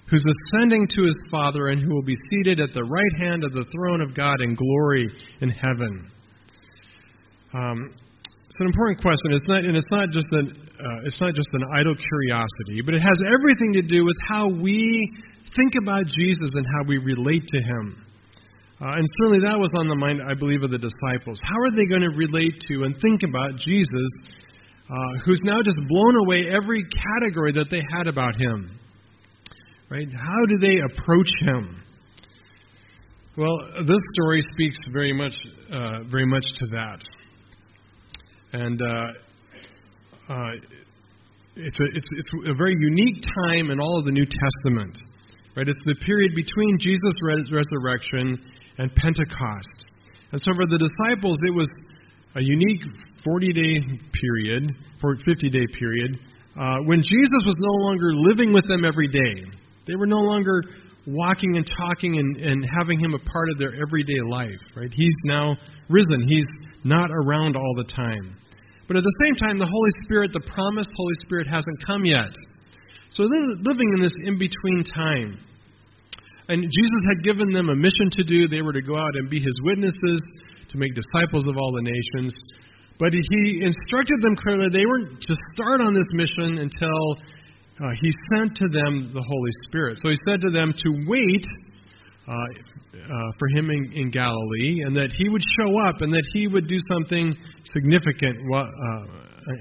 who's 0.09 0.25
ascending 0.25 0.87
to 0.95 1.03
his 1.03 1.17
Father 1.31 1.69
and 1.69 1.83
who 1.83 1.93
will 1.93 2.07
be 2.07 2.17
seated 2.31 2.61
at 2.61 2.73
the 2.73 2.85
right 2.85 3.15
hand 3.19 3.45
of 3.45 3.53
the 3.53 3.67
throne 3.75 4.01
of 4.03 4.15
God 4.15 4.41
in 4.41 4.55
glory 4.55 5.11
in 5.41 5.51
heaven? 5.51 6.11
Um, 7.53 7.95
it's 8.47 8.61
an 8.61 8.67
important 8.67 9.03
question. 9.03 9.33
It's 9.33 9.49
not, 9.49 9.65
and 9.65 9.77
it's 9.77 9.91
not 9.91 10.09
just 10.11 10.29
an, 10.33 10.49
uh, 10.79 11.05
it's 11.05 11.21
not 11.21 11.35
just 11.35 11.49
an 11.53 11.65
idle 11.75 11.95
curiosity, 11.95 12.81
but 12.85 12.95
it 12.95 13.03
has 13.03 13.19
everything 13.35 13.75
to 13.75 13.83
do 13.83 14.05
with 14.05 14.17
how 14.29 14.49
we 14.49 15.11
think 15.57 15.75
about 15.81 16.07
Jesus 16.07 16.55
and 16.55 16.65
how 16.65 16.89
we 16.89 16.99
relate 16.99 17.43
to 17.49 17.59
him. 17.59 18.06
Uh, 18.79 18.93
and 18.93 19.07
certainly 19.19 19.41
that 19.41 19.57
was 19.57 19.73
on 19.81 19.89
the 19.89 19.97
mind, 19.97 20.21
I 20.21 20.35
believe, 20.35 20.63
of 20.63 20.71
the 20.71 20.77
disciples. 20.77 21.41
How 21.43 21.57
are 21.65 21.73
they 21.73 21.87
going 21.89 22.05
to 22.05 22.13
relate 22.13 22.61
to 22.69 22.85
and 22.85 22.93
think 23.01 23.25
about 23.25 23.57
Jesus, 23.57 24.11
uh, 24.85 25.13
who's 25.25 25.41
now 25.45 25.57
just 25.65 25.81
blown 25.89 26.17
away 26.21 26.45
every 26.45 26.85
category 26.93 27.53
that 27.57 27.73
they 27.73 27.81
had 27.97 28.07
about 28.07 28.37
him? 28.37 28.77
Right? 29.89 30.09
How 30.13 30.43
do 30.45 30.59
they 30.61 30.77
approach 30.93 31.33
him? 31.41 31.81
Well, 33.39 33.57
this 33.87 34.01
story 34.13 34.41
speaks 34.53 34.77
very 34.93 35.13
much, 35.13 35.33
uh, 35.73 36.05
very 36.11 36.27
much 36.27 36.45
to 36.61 36.67
that. 36.77 37.01
And 38.53 38.81
uh, 38.83 40.33
uh, 40.33 40.53
it's, 41.57 41.81
a, 41.81 41.87
it's, 41.97 42.11
it's 42.13 42.33
a 42.49 42.55
very 42.55 42.75
unique 42.79 43.25
time 43.45 43.71
in 43.71 43.81
all 43.81 43.99
of 43.99 44.05
the 44.05 44.13
New 44.13 44.27
Testament. 44.27 44.97
Right? 45.57 45.67
It's 45.67 45.85
the 45.87 45.97
period 46.05 46.33
between 46.35 46.77
Jesus' 46.79 47.15
res- 47.23 47.51
resurrection 47.51 48.37
and 48.79 48.95
Pentecost. 48.95 49.87
And 50.33 50.41
so 50.41 50.53
for 50.55 50.67
the 50.67 50.79
disciples, 50.79 51.39
it 51.47 51.55
was 51.55 51.69
a 52.35 52.43
unique 52.43 52.83
40 53.25 53.53
day 53.53 53.75
period, 54.13 54.73
50 55.01 55.49
day 55.51 55.67
period, 55.79 56.19
uh, 56.57 56.81
when 56.85 57.03
Jesus 57.03 57.43
was 57.45 57.57
no 57.59 57.89
longer 57.89 58.13
living 58.13 58.53
with 58.53 58.67
them 58.69 58.85
every 58.85 59.09
day. 59.09 59.45
They 59.87 59.95
were 59.95 60.07
no 60.07 60.19
longer 60.19 60.63
walking 61.07 61.57
and 61.57 61.67
talking 61.67 62.19
and, 62.19 62.37
and 62.37 62.67
having 62.67 62.99
him 62.99 63.15
a 63.15 63.19
part 63.19 63.49
of 63.51 63.59
their 63.59 63.73
everyday 63.81 64.21
life. 64.27 64.59
Right? 64.75 64.93
He's 64.93 65.15
now 65.25 65.57
risen. 65.89 66.27
He's 66.29 66.47
not 66.85 67.11
around 67.11 67.57
all 67.57 67.75
the 67.77 67.87
time. 67.93 68.37
But 68.89 68.97
at 68.97 69.03
the 69.03 69.17
same 69.27 69.35
time, 69.35 69.59
the 69.59 69.67
Holy 69.67 69.91
Spirit, 70.05 70.33
the 70.33 70.45
promised 70.47 70.91
Holy 70.97 71.15
Spirit, 71.27 71.47
hasn't 71.47 71.79
come 71.87 72.05
yet. 72.05 72.31
So 73.11 73.23
they're 73.23 73.57
living 73.63 73.91
in 73.95 74.01
this 74.01 74.15
in 74.25 74.39
between 74.39 74.85
time. 74.85 75.39
And 76.49 76.63
Jesus 76.63 77.03
had 77.15 77.25
given 77.25 77.53
them 77.53 77.71
a 77.71 77.75
mission 77.75 78.09
to 78.13 78.23
do. 78.23 78.47
They 78.47 78.63
were 78.63 78.73
to 78.73 78.83
go 78.83 78.95
out 78.95 79.17
and 79.17 79.29
be 79.29 79.41
his 79.41 79.59
witnesses, 79.65 80.23
to 80.71 80.79
make 80.79 80.95
disciples 80.95 81.47
of 81.47 81.57
all 81.57 81.73
the 81.73 81.83
nations. 81.83 82.39
But 82.99 83.13
he 83.13 83.63
instructed 83.63 84.23
them 84.23 84.37
clearly 84.37 84.71
they 84.73 84.87
weren't 84.87 85.21
to 85.21 85.35
start 85.55 85.81
on 85.81 85.93
this 85.93 86.07
mission 86.13 86.59
until 86.59 87.03
uh, 87.83 87.93
he 88.01 88.11
sent 88.33 88.57
to 88.57 88.69
them 88.69 89.13
the 89.13 89.25
Holy 89.27 89.51
Spirit. 89.69 89.99
So 90.01 90.09
he 90.09 90.17
said 90.27 90.41
to 90.41 90.51
them 90.51 90.73
to 90.73 90.91
wait 91.07 91.45
uh, 92.27 92.33
uh, 92.33 93.31
for 93.39 93.49
him 93.55 93.71
in, 93.71 93.93
in, 93.95 94.11
Galilee, 94.11 94.83
and 94.87 94.97
that 94.97 95.13
he 95.13 95.29
would 95.29 95.43
show 95.61 95.79
up, 95.79 96.01
and 96.01 96.13
that 96.13 96.25
he 96.33 96.49
would 96.49 96.67
do 96.67 96.79
something 96.91 97.37
significant, 97.65 98.35
uh, 98.53 98.67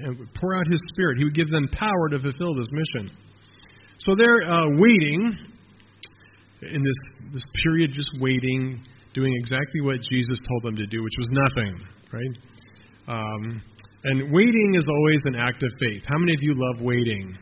and 0.02 0.26
pour 0.34 0.56
out 0.56 0.66
his 0.70 0.82
Spirit. 0.94 1.18
He 1.18 1.24
would 1.24 1.34
give 1.34 1.50
them 1.50 1.68
power 1.70 2.08
to 2.10 2.18
fulfill 2.18 2.56
this 2.56 2.66
mission. 2.72 3.14
So 3.98 4.16
they're 4.16 4.42
uh, 4.42 4.70
waiting 4.78 5.55
in 6.72 6.82
this, 6.82 6.98
this 7.32 7.46
period 7.64 7.92
just 7.92 8.10
waiting, 8.20 8.84
doing 9.14 9.32
exactly 9.40 9.80
what 9.80 10.00
Jesus 10.10 10.38
told 10.48 10.62
them 10.64 10.76
to 10.76 10.86
do, 10.86 11.02
which 11.02 11.16
was 11.18 11.28
nothing, 11.32 11.78
right? 12.12 12.34
Um, 13.08 13.62
and 14.04 14.32
waiting 14.32 14.74
is 14.74 14.84
always 14.88 15.22
an 15.26 15.36
act 15.36 15.62
of 15.62 15.70
faith. 15.80 16.02
How 16.06 16.18
many 16.18 16.34
of 16.34 16.42
you 16.42 16.52
love 16.54 16.82
waiting? 16.82 17.36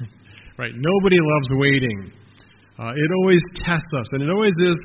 right? 0.58 0.72
Nobody 0.74 1.18
loves 1.20 1.48
waiting. 1.52 2.12
Uh, 2.78 2.92
it 2.96 3.10
always 3.22 3.42
tests 3.64 3.92
us, 3.96 4.12
and 4.12 4.22
it 4.22 4.30
always 4.30 4.54
is. 4.60 4.78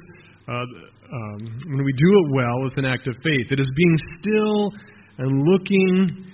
Uh, 0.47 0.65
um, 1.13 1.61
when 1.69 1.85
we 1.85 1.93
do 1.93 2.09
it 2.09 2.33
well, 2.33 2.65
it's 2.65 2.77
an 2.77 2.85
act 2.85 3.07
of 3.07 3.15
faith. 3.23 3.51
It 3.51 3.59
is 3.59 3.69
being 3.75 3.97
still 4.19 4.71
and 5.19 5.41
looking 5.45 6.25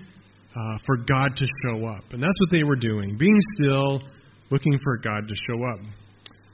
uh, 0.56 0.78
for 0.86 0.98
God 0.98 1.36
to 1.36 1.46
show 1.64 1.86
up, 1.86 2.04
and 2.12 2.24
that's 2.24 2.40
what 2.40 2.52
they 2.52 2.64
were 2.64 2.78
doing: 2.78 3.18
being 3.18 3.40
still, 3.56 4.02
looking 4.52 4.78
for 4.84 4.98
God 4.98 5.28
to 5.28 5.36
show 5.48 5.64
up. 5.64 5.80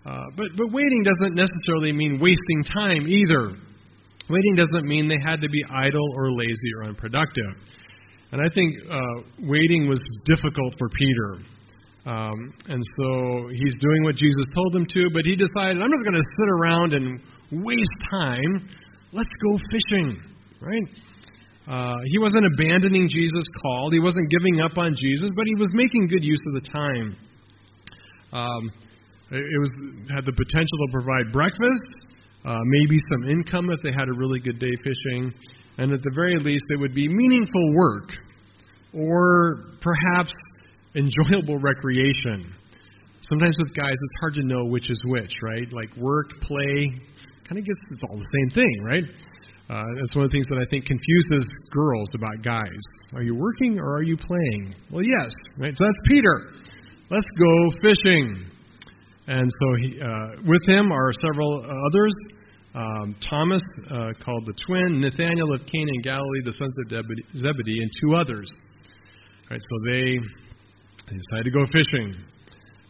Uh, 0.06 0.22
but, 0.38 0.48
but 0.56 0.72
waiting 0.72 1.04
doesn't 1.04 1.36
necessarily 1.36 1.92
mean 1.92 2.20
wasting 2.22 2.64
time 2.64 3.08
either. 3.08 3.58
Waiting 4.30 4.56
doesn't 4.56 4.88
mean 4.88 5.08
they 5.08 5.22
had 5.26 5.42
to 5.42 5.50
be 5.50 5.64
idle 5.70 6.08
or 6.18 6.32
lazy 6.32 6.72
or 6.78 6.90
unproductive. 6.90 7.58
And 8.32 8.42
I 8.42 8.50
think 8.54 8.76
uh, 8.90 9.22
waiting 9.40 9.88
was 9.88 10.02
difficult 10.26 10.74
for 10.78 10.90
Peter. 10.90 11.38
Um, 12.06 12.54
and 12.70 12.82
so 13.00 13.50
he's 13.50 13.78
doing 13.82 14.04
what 14.04 14.16
Jesus 14.16 14.46
told 14.54 14.76
him 14.76 14.86
to, 14.86 15.10
but 15.14 15.26
he 15.26 15.36
decided, 15.36 15.82
I'm 15.82 15.90
not 15.90 16.04
going 16.04 16.14
to 16.14 16.22
sit 16.22 16.50
around 16.62 16.94
and 16.94 17.20
waste 17.66 17.98
time. 18.12 18.68
Let's 19.12 19.30
go 19.42 19.58
fishing, 19.72 20.22
right? 20.62 20.88
Uh, 21.68 21.98
he 22.06 22.20
wasn't 22.20 22.46
abandoning 22.54 23.10
Jesus' 23.10 23.48
call. 23.62 23.90
He 23.92 24.00
wasn't 24.00 24.30
giving 24.30 24.62
up 24.62 24.78
on 24.78 24.96
Jesus, 24.96 25.32
but 25.36 25.46
he 25.46 25.56
was 25.56 25.70
making 25.74 26.08
good 26.10 26.24
use 26.24 26.42
of 26.54 26.62
the 26.62 26.70
time. 26.70 27.18
Um, 28.34 28.72
it 29.32 29.60
was 29.60 29.74
had 30.14 30.26
the 30.26 30.34
potential 30.34 30.78
to 30.86 30.92
provide 30.92 31.34
breakfast, 31.34 31.90
uh, 32.46 32.60
maybe 32.66 32.98
some 33.10 33.30
income 33.32 33.70
if 33.72 33.82
they 33.82 33.92
had 33.92 34.08
a 34.08 34.14
really 34.14 34.40
good 34.40 34.60
day 34.60 34.74
fishing, 34.84 35.34
and 35.78 35.92
at 35.92 36.02
the 36.04 36.12
very 36.14 36.38
least, 36.38 36.64
it 36.70 36.80
would 36.80 36.94
be 36.94 37.08
meaningful 37.10 37.74
work 37.74 38.10
or 38.94 39.76
perhaps 39.82 40.34
enjoyable 40.96 41.58
recreation. 41.60 42.54
Sometimes 43.22 43.56
with 43.58 43.74
guys, 43.76 43.94
it's 43.98 44.20
hard 44.22 44.36
to 44.36 44.44
know 44.44 44.66
which 44.70 44.90
is 44.90 45.02
which, 45.08 45.34
right? 45.42 45.68
Like 45.74 45.90
work, 45.98 46.30
play, 46.42 46.94
kind 47.48 47.58
of 47.58 47.66
gets 47.66 47.80
it's 47.92 48.04
all 48.08 48.18
the 48.18 48.32
same 48.40 48.64
thing, 48.64 48.84
right? 48.84 49.04
Uh, 49.68 49.82
that's 50.00 50.16
one 50.16 50.26
of 50.26 50.30
the 50.30 50.36
things 50.36 50.46
that 50.54 50.62
I 50.62 50.70
think 50.70 50.86
confuses 50.86 51.52
girls 51.72 52.14
about 52.14 52.46
guys. 52.46 52.84
Are 53.16 53.24
you 53.24 53.34
working 53.34 53.80
or 53.80 53.98
are 53.98 54.04
you 54.04 54.16
playing? 54.16 54.76
Well, 54.92 55.02
yes, 55.02 55.34
right. 55.60 55.74
So 55.76 55.86
that's 55.86 55.98
Peter. 56.08 56.54
Let's 57.10 57.28
go 57.40 57.72
fishing. 57.82 58.46
And 59.28 59.50
so 59.60 59.68
he, 59.82 60.00
uh, 60.02 60.42
with 60.46 60.66
him 60.68 60.92
are 60.92 61.12
several 61.26 61.66
others. 61.88 62.14
Um, 62.76 63.16
Thomas, 63.30 63.64
uh, 63.90 64.12
called 64.24 64.46
the 64.46 64.54
twin, 64.68 65.00
Nathanael 65.00 65.54
of 65.54 65.62
Cana 65.62 65.92
in 65.94 66.02
Galilee, 66.02 66.42
the 66.44 66.54
sons 66.54 66.76
of 66.86 66.92
Zebedee, 67.38 67.82
and 67.82 67.92
two 68.04 68.16
others. 68.16 68.52
Right, 69.50 69.62
so 69.62 69.92
they, 69.92 70.20
they 71.10 71.18
decided 71.18 71.46
to 71.46 71.52
go 71.52 71.66
fishing. 71.72 72.16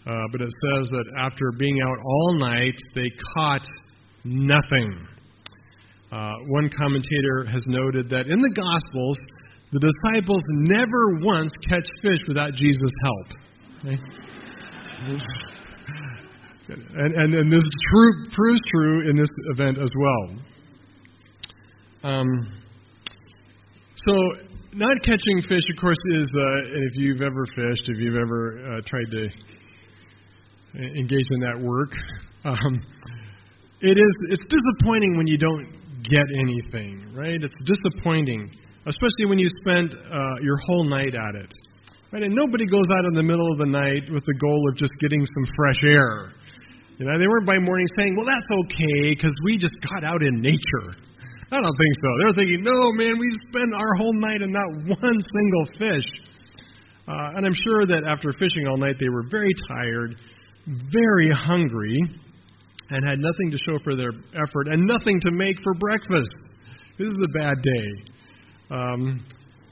Uh, 0.07 0.11
but 0.31 0.41
it 0.41 0.49
says 0.49 0.89
that 0.89 1.05
after 1.19 1.51
being 1.57 1.77
out 1.81 1.97
all 2.03 2.33
night, 2.39 2.75
they 2.95 3.09
caught 3.35 3.67
nothing. 4.23 5.07
Uh, 6.11 6.31
one 6.47 6.69
commentator 6.69 7.45
has 7.45 7.63
noted 7.67 8.09
that 8.09 8.27
in 8.27 8.39
the 8.39 8.53
Gospels, 8.55 9.17
the 9.71 9.79
disciples 9.79 10.41
never 10.49 11.25
once 11.25 11.51
catch 11.67 11.87
fish 12.01 12.19
without 12.27 12.53
Jesus' 12.53 12.91
help. 13.03 13.27
Okay? 13.85 13.99
And, 16.67 17.13
and, 17.13 17.33
and 17.33 17.51
this 17.51 17.63
true, 17.91 18.11
proves 18.33 18.61
true 18.73 19.09
in 19.09 19.15
this 19.15 19.29
event 19.53 19.77
as 19.77 19.93
well. 19.99 20.39
Um, 22.03 22.27
so, 23.95 24.13
not 24.73 24.91
catching 25.03 25.41
fish, 25.47 25.63
of 25.73 25.79
course, 25.79 25.97
is, 26.15 26.31
uh, 26.35 26.41
if 26.73 26.91
you've 26.95 27.21
ever 27.21 27.45
fished, 27.55 27.87
if 27.87 27.97
you've 27.99 28.15
ever 28.15 28.77
uh, 28.77 28.81
tried 28.85 29.09
to 29.11 29.29
engage 30.99 31.27
in 31.31 31.39
that 31.39 31.59
work, 31.61 31.91
um, 32.43 32.81
it 33.81 33.97
is, 33.97 34.15
it's 34.29 34.43
disappointing 34.43 35.17
when 35.17 35.27
you 35.27 35.37
don't 35.37 35.65
get 36.03 36.25
anything, 36.39 37.05
right? 37.15 37.41
It's 37.41 37.55
disappointing, 37.65 38.51
especially 38.85 39.29
when 39.29 39.39
you 39.39 39.47
spend 39.65 39.93
uh, 39.93 40.17
your 40.41 40.57
whole 40.65 40.85
night 40.89 41.15
at 41.15 41.35
it. 41.35 41.53
Right? 42.11 42.23
And 42.23 42.35
nobody 42.35 42.65
goes 42.65 42.87
out 42.95 43.05
in 43.05 43.13
the 43.13 43.23
middle 43.23 43.51
of 43.51 43.57
the 43.59 43.65
night 43.65 44.11
with 44.11 44.23
the 44.25 44.35
goal 44.39 44.61
of 44.69 44.77
just 44.77 44.93
getting 45.01 45.25
some 45.25 45.45
fresh 45.57 45.83
air. 45.83 46.31
You 46.97 47.05
know, 47.05 47.19
they 47.19 47.27
weren't 47.27 47.47
by 47.47 47.59
morning 47.59 47.87
saying, 47.99 48.15
"Well, 48.15 48.25
that's 48.25 48.51
okay 48.51 49.15
because 49.15 49.35
we 49.43 49.57
just 49.57 49.75
got 49.91 50.07
out 50.07 50.23
in 50.23 50.39
nature." 50.39 50.95
I 51.51 51.59
don't 51.61 51.77
think 51.77 51.95
so. 51.99 52.09
They're 52.19 52.37
thinking, 52.39 52.63
"No, 52.63 52.93
man, 52.93 53.19
we 53.19 53.29
spent 53.51 53.73
our 53.75 53.93
whole 53.99 54.13
night 54.13 54.41
and 54.41 54.53
not 54.53 54.67
one 54.87 55.17
single 55.19 55.65
fish." 55.77 56.07
Uh, 57.07 57.35
and 57.35 57.45
I'm 57.45 57.53
sure 57.53 57.85
that 57.85 58.03
after 58.09 58.31
fishing 58.31 58.65
all 58.67 58.77
night, 58.77 58.95
they 58.99 59.09
were 59.09 59.23
very 59.29 59.53
tired, 59.67 60.15
very 60.65 61.29
hungry, 61.29 62.01
and 62.89 63.05
had 63.05 63.19
nothing 63.19 63.51
to 63.51 63.57
show 63.57 63.77
for 63.83 63.95
their 63.95 64.11
effort 64.33 64.67
and 64.67 64.87
nothing 64.87 65.19
to 65.21 65.31
make 65.31 65.59
for 65.61 65.73
breakfast. 65.75 66.33
This 66.97 67.07
is 67.07 67.19
a 67.19 67.37
bad 67.37 67.57
day. 67.61 67.87
Um, 68.71 69.25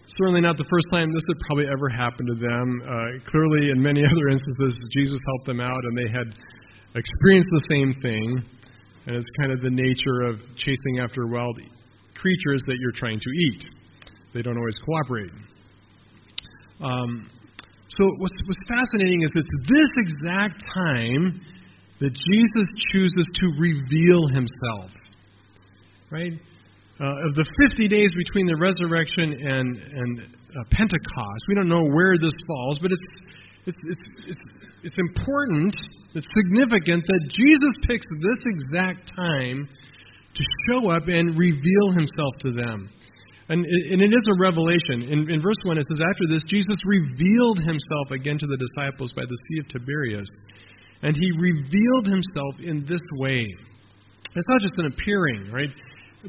certainly 0.07 0.41
not 0.41 0.57
the 0.57 0.67
first 0.69 0.87
time 0.91 1.07
this 1.07 1.23
had 1.25 1.39
probably 1.47 1.67
ever 1.71 1.89
happened 1.89 2.27
to 2.27 2.37
them. 2.37 2.67
Uh, 2.83 3.09
clearly, 3.25 3.71
in 3.71 3.81
many 3.81 4.03
other 4.11 4.27
instances, 4.29 4.75
Jesus 4.93 5.19
helped 5.25 5.45
them 5.47 5.61
out 5.61 5.81
and 5.87 5.97
they 5.97 6.09
had 6.11 6.27
experienced 6.95 7.50
the 7.51 7.65
same 7.69 7.93
thing. 8.01 8.43
And 9.05 9.15
it's 9.17 9.27
kind 9.41 9.51
of 9.51 9.62
the 9.62 9.71
nature 9.71 10.29
of 10.29 10.39
chasing 10.55 11.00
after 11.01 11.27
wild 11.27 11.59
creatures 12.15 12.63
that 12.67 12.77
you're 12.79 12.95
trying 12.95 13.19
to 13.19 13.29
eat. 13.47 13.63
They 14.33 14.41
don't 14.41 14.57
always 14.57 14.77
cooperate. 14.85 15.31
Um, 16.81 17.29
so 17.89 18.03
what's, 18.17 18.38
what's 18.45 18.65
fascinating 18.67 19.21
is 19.21 19.31
it's 19.35 19.55
this 19.67 19.89
exact 19.97 20.63
time 20.73 21.41
that 22.00 22.12
Jesus 22.12 22.67
chooses 22.91 23.27
to 23.39 23.45
reveal 23.59 24.27
himself. 24.27 24.91
Right? 26.09 26.33
Uh, 27.00 27.27
of 27.27 27.35
the 27.35 27.45
50 27.69 27.88
days 27.88 28.13
between 28.15 28.45
the 28.45 28.55
resurrection 28.55 29.33
and, 29.33 29.77
and 29.77 30.19
uh, 30.21 30.63
Pentecost, 30.71 31.41
we 31.47 31.55
don't 31.55 31.67
know 31.67 31.83
where 31.83 32.15
this 32.21 32.33
falls, 32.47 32.79
but 32.79 32.91
it's, 32.91 33.09
it's, 33.65 33.77
it's, 34.27 34.43
it's 34.84 34.98
important, 35.00 35.75
it's 36.13 36.27
significant 36.29 37.03
that 37.08 37.22
Jesus 37.32 37.74
picks 37.88 38.05
this 38.22 38.41
exact 38.46 39.12
time 39.15 39.67
to 40.36 40.43
show 40.67 40.89
up 40.89 41.08
and 41.08 41.38
reveal 41.38 41.91
himself 41.96 42.34
to 42.41 42.51
them. 42.51 42.89
And, 43.50 43.65
and 43.65 44.01
it 44.01 44.12
is 44.12 44.25
a 44.32 44.38
revelation. 44.39 45.03
In, 45.12 45.29
in 45.29 45.41
verse 45.41 45.60
1, 45.63 45.77
it 45.77 45.86
says, 45.91 46.01
After 46.01 46.25
this, 46.32 46.43
Jesus 46.48 46.77
revealed 46.86 47.60
himself 47.60 48.12
again 48.12 48.38
to 48.39 48.48
the 48.48 48.58
disciples 48.58 49.13
by 49.13 49.24
the 49.24 49.38
Sea 49.48 49.60
of 49.60 49.67
Tiberias. 49.67 50.32
And 51.03 51.15
he 51.15 51.29
revealed 51.36 52.08
himself 52.08 52.63
in 52.63 52.86
this 52.88 53.03
way. 53.20 53.46
It's 54.36 54.48
not 54.48 54.62
just 54.62 54.75
an 54.77 54.88
appearing, 54.88 55.51
right? 55.51 55.70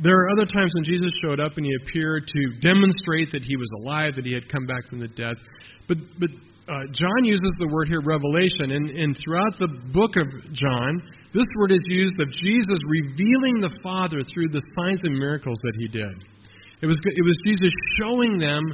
There 0.03 0.15
are 0.15 0.29
other 0.35 0.45
times 0.45 0.75
when 0.75 0.85
Jesus 0.85 1.15
showed 1.23 1.39
up 1.39 1.57
and 1.57 1.65
he 1.65 1.73
appeared 1.87 2.27
to 2.27 2.41
demonstrate 2.61 3.31
that 3.31 3.43
he 3.43 3.57
was 3.57 3.71
alive, 3.83 4.17
that 4.17 4.27
he 4.27 4.35
had 4.35 4.51
come 4.51 4.67
back 4.67 4.89
from 4.91 4.99
the 4.99 5.09
dead. 5.09 5.35
But, 5.87 5.99
but 6.19 6.31
uh, 6.65 6.89
John 6.97 7.29
uses 7.29 7.53
the 7.61 7.69
word 7.69 7.89
here, 7.93 8.01
revelation, 8.01 8.73
and, 8.73 8.89
and 8.89 9.13
throughout 9.21 9.53
the 9.61 9.69
book 9.93 10.17
of 10.17 10.25
John, 10.57 10.91
this 11.37 11.45
word 11.61 11.77
is 11.77 11.85
used 11.93 12.17
of 12.17 12.33
Jesus 12.33 12.81
revealing 12.89 13.61
the 13.61 13.69
Father 13.85 14.25
through 14.33 14.49
the 14.49 14.65
signs 14.81 15.05
and 15.05 15.13
miracles 15.13 15.61
that 15.61 15.77
he 15.77 15.89
did. 15.93 16.15
It 16.81 16.89
was, 16.89 16.97
it 16.97 17.25
was 17.25 17.37
Jesus 17.45 17.69
showing 18.01 18.41
them 18.41 18.65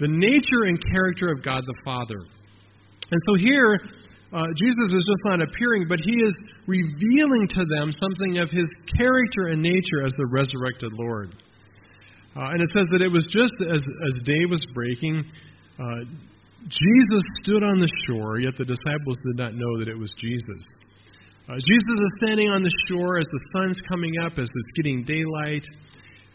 the 0.00 0.08
nature 0.08 0.64
and 0.64 0.80
character 0.80 1.28
of 1.28 1.44
God 1.44 1.60
the 1.60 1.76
Father. 1.84 2.16
And 2.16 3.20
so 3.28 3.32
here, 3.36 3.84
uh, 4.32 4.48
Jesus 4.56 4.96
is 4.96 5.04
just 5.04 5.24
not 5.28 5.44
appearing, 5.44 5.92
but 5.92 6.00
he 6.00 6.16
is 6.24 6.32
revealing 6.64 7.44
to 7.52 7.68
them 7.68 7.92
something 7.92 8.40
of 8.40 8.48
his 8.48 8.68
character 8.96 9.52
and 9.52 9.60
nature 9.60 10.08
as 10.08 10.12
the 10.16 10.28
resurrected 10.32 10.88
Lord. 10.96 11.36
Uh, 12.32 12.48
and 12.48 12.60
it 12.64 12.68
says 12.72 12.88
that 12.96 13.04
it 13.04 13.12
was 13.12 13.24
just 13.28 13.52
as, 13.60 13.80
as 13.80 14.14
day 14.24 14.44
was 14.48 14.60
breaking, 14.72 15.24
uh, 15.78 16.08
Jesus 16.68 17.24
stood 17.42 17.62
on 17.62 17.78
the 17.78 17.90
shore, 18.06 18.40
yet 18.40 18.56
the 18.58 18.64
disciples 18.64 19.16
did 19.28 19.38
not 19.38 19.54
know 19.54 19.78
that 19.78 19.88
it 19.88 19.98
was 19.98 20.12
Jesus. 20.18 20.62
Uh, 21.48 21.54
Jesus 21.54 21.96
is 22.02 22.12
standing 22.24 22.50
on 22.50 22.62
the 22.62 22.74
shore 22.88 23.18
as 23.18 23.26
the 23.30 23.42
sun's 23.54 23.80
coming 23.88 24.18
up, 24.18 24.32
as 24.32 24.50
it's 24.50 24.72
getting 24.76 25.04
daylight 25.04 25.62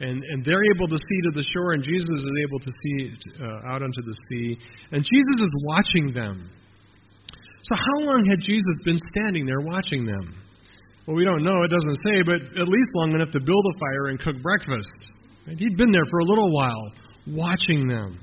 and, 0.02 0.24
and 0.24 0.44
they're 0.44 0.66
able 0.74 0.88
to 0.90 0.98
see 0.98 1.20
to 1.30 1.32
the 1.32 1.46
shore, 1.54 1.74
and 1.74 1.84
Jesus 1.86 2.10
is 2.10 2.36
able 2.42 2.60
to 2.60 2.72
see 2.74 2.98
uh, 3.38 3.70
out 3.70 3.86
onto 3.86 4.02
the 4.02 4.18
sea. 4.28 4.58
And 4.92 5.06
Jesus 5.06 5.38
is 5.38 5.54
watching 5.70 6.12
them. 6.12 6.50
So, 7.64 7.76
how 7.78 7.98
long 8.02 8.26
had 8.26 8.42
Jesus 8.42 8.82
been 8.84 8.98
standing 9.14 9.46
there 9.46 9.62
watching 9.62 10.06
them? 10.06 10.42
Well, 11.06 11.16
we 11.16 11.24
don't 11.24 11.44
know. 11.46 11.62
It 11.62 11.70
doesn't 11.70 12.00
say, 12.02 12.26
but 12.26 12.42
at 12.42 12.68
least 12.68 12.90
long 12.96 13.14
enough 13.14 13.30
to 13.30 13.40
build 13.40 13.66
a 13.70 13.78
fire 13.78 14.10
and 14.10 14.20
cook 14.20 14.42
breakfast. 14.42 15.06
And 15.46 15.60
he'd 15.60 15.78
been 15.78 15.92
there 15.92 16.06
for 16.10 16.20
a 16.20 16.26
little 16.26 16.50
while 16.50 16.92
watching 17.28 17.88
them. 17.88 18.18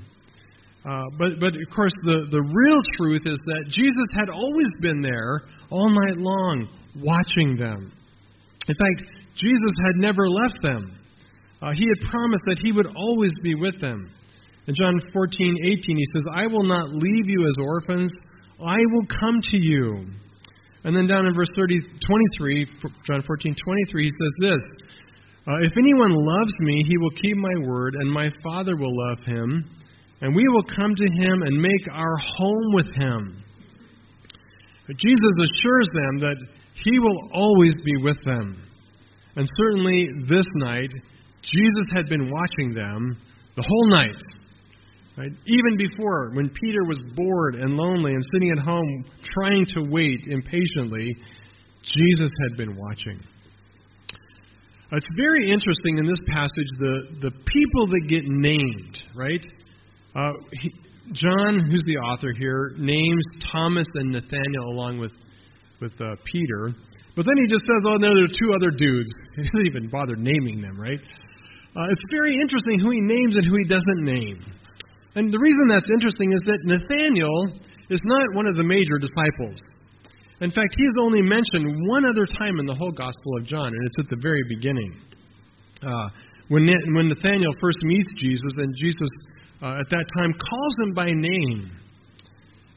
Uh, 0.89 1.05
but, 1.19 1.37
but 1.37 1.53
of 1.53 1.69
course, 1.77 1.93
the, 2.09 2.33
the 2.33 2.41
real 2.41 2.81
truth 2.97 3.21
is 3.29 3.37
that 3.37 3.69
Jesus 3.69 4.09
had 4.17 4.33
always 4.33 4.73
been 4.81 5.03
there 5.05 5.45
all 5.69 5.93
night 5.93 6.17
long 6.17 6.65
watching 6.97 7.61
them. 7.61 7.93
In 8.65 8.75
fact, 8.75 9.05
Jesus 9.37 9.75
had 9.85 10.01
never 10.01 10.25
left 10.25 10.65
them. 10.65 10.97
Uh, 11.61 11.73
he 11.77 11.85
had 11.85 12.09
promised 12.09 12.45
that 12.49 12.61
he 12.65 12.73
would 12.73 12.89
always 12.97 13.37
be 13.43 13.53
with 13.55 13.79
them. 13.81 14.09
In 14.67 14.75
John 14.75 14.97
14, 15.13 15.57
18, 15.77 15.97
he 15.97 16.09
says, 16.13 16.25
I 16.33 16.47
will 16.47 16.65
not 16.65 16.89
leave 16.89 17.29
you 17.29 17.45
as 17.45 17.57
orphans, 17.61 18.13
I 18.57 18.81
will 18.81 19.07
come 19.21 19.41
to 19.41 19.59
you. 19.61 20.09
And 20.85 20.97
then 20.97 21.07
down 21.07 21.27
in 21.27 21.35
verse 21.35 21.51
30, 21.57 21.81
23, 22.41 22.67
John 23.05 23.21
14, 23.27 23.57
23, 23.65 24.05
he 24.05 24.11
says 24.11 24.35
this 24.41 24.63
uh, 25.49 25.61
If 25.69 25.77
anyone 25.77 26.13
loves 26.13 26.55
me, 26.61 26.81
he 26.87 26.97
will 26.97 27.13
keep 27.21 27.37
my 27.37 27.69
word, 27.69 27.95
and 28.01 28.11
my 28.11 28.29
Father 28.43 28.77
will 28.77 28.93
love 29.09 29.25
him, 29.25 29.69
and 30.21 30.35
we 30.35 30.47
will 30.49 30.65
come 30.65 30.95
to 30.95 31.27
him 31.27 31.43
and 31.43 31.63
make 31.63 31.87
our 31.93 32.17
home 32.37 32.75
with 32.75 32.95
him. 32.95 33.45
But 34.87 34.97
Jesus 34.97 35.37
assures 35.39 35.91
them 35.95 36.19
that 36.21 36.37
he 36.75 36.99
will 36.99 37.19
always 37.35 37.75
be 37.85 37.97
with 38.03 38.23
them. 38.25 38.63
And 39.37 39.47
certainly 39.63 40.09
this 40.29 40.47
night, 40.55 40.91
Jesus 41.43 41.87
had 41.93 42.09
been 42.09 42.31
watching 42.31 42.75
them 42.75 43.17
the 43.55 43.63
whole 43.63 43.89
night. 43.91 44.21
Right? 45.17 45.33
Even 45.47 45.77
before, 45.77 46.31
when 46.35 46.49
Peter 46.49 46.85
was 46.85 47.01
bored 47.15 47.57
and 47.57 47.77
lonely 47.77 48.15
and 48.15 48.23
sitting 48.33 48.51
at 48.51 48.59
home 48.59 49.05
trying 49.23 49.67
to 49.75 49.87
wait 49.91 50.27
impatiently, 50.29 51.17
Jesus 51.83 52.31
had 52.49 52.57
been 52.57 52.77
watching. 52.77 53.21
It's 54.91 55.11
very 55.19 55.51
interesting 55.51 55.99
in 55.99 56.07
this 56.07 56.21
passage 56.29 56.71
the, 56.79 57.19
the 57.21 57.31
people 57.31 57.87
that 57.89 58.07
get 58.09 58.25
named, 58.27 59.01
right? 59.15 59.45
Uh, 60.19 60.35
he, 60.51 60.75
John, 61.15 61.63
who's 61.71 61.87
the 61.87 61.95
author 62.03 62.35
here, 62.35 62.75
names 62.75 63.23
Thomas 63.55 63.87
and 64.03 64.11
Nathaniel 64.11 64.67
along 64.75 64.99
with, 64.99 65.15
with 65.81 65.95
uh, 66.03 66.19
Peter. 66.27 66.75
But 67.15 67.23
then 67.23 67.39
he 67.39 67.47
just 67.47 67.63
says, 67.63 67.87
oh, 67.87 68.03
no, 68.03 68.11
there 68.11 68.27
are 68.27 68.35
two 68.35 68.51
other 68.51 68.75
dudes. 68.75 69.13
He 69.39 69.47
doesn't 69.47 69.67
even 69.71 69.87
bother 69.95 70.19
naming 70.19 70.59
them, 70.61 70.75
right? 70.75 70.99
Uh, 70.99 71.87
it's 71.87 72.03
very 72.11 72.35
interesting 72.35 72.83
who 72.83 72.91
he 72.91 72.99
names 72.99 73.39
and 73.39 73.47
who 73.47 73.55
he 73.63 73.67
doesn't 73.71 74.03
name. 74.03 74.43
And 75.15 75.31
the 75.31 75.39
reason 75.39 75.71
that's 75.71 75.89
interesting 75.89 76.35
is 76.35 76.43
that 76.51 76.67
Nathaniel 76.67 77.55
is 77.87 78.03
not 78.11 78.35
one 78.35 78.51
of 78.51 78.59
the 78.59 78.67
major 78.67 78.99
disciples. 78.99 79.63
In 80.43 80.51
fact, 80.51 80.75
he 80.75 80.83
is 80.83 80.97
only 80.99 81.23
mentioned 81.23 81.67
one 81.87 82.03
other 82.03 82.27
time 82.27 82.59
in 82.59 82.67
the 82.67 82.75
whole 82.75 82.93
Gospel 82.93 83.39
of 83.39 83.47
John, 83.47 83.71
and 83.71 83.83
it's 83.87 83.99
at 84.03 84.11
the 84.11 84.19
very 84.23 84.43
beginning. 84.51 84.99
Uh, 85.83 86.11
when, 86.51 86.67
when 86.95 87.07
Nathaniel 87.07 87.55
first 87.63 87.79
meets 87.87 88.11
Jesus, 88.19 88.55
and 88.59 88.71
Jesus 88.83 89.11
uh, 89.63 89.81
at 89.81 89.89
that 89.91 90.05
time 90.19 90.33
calls 90.33 90.79
him 90.81 90.95
by 90.95 91.11
name. 91.13 91.71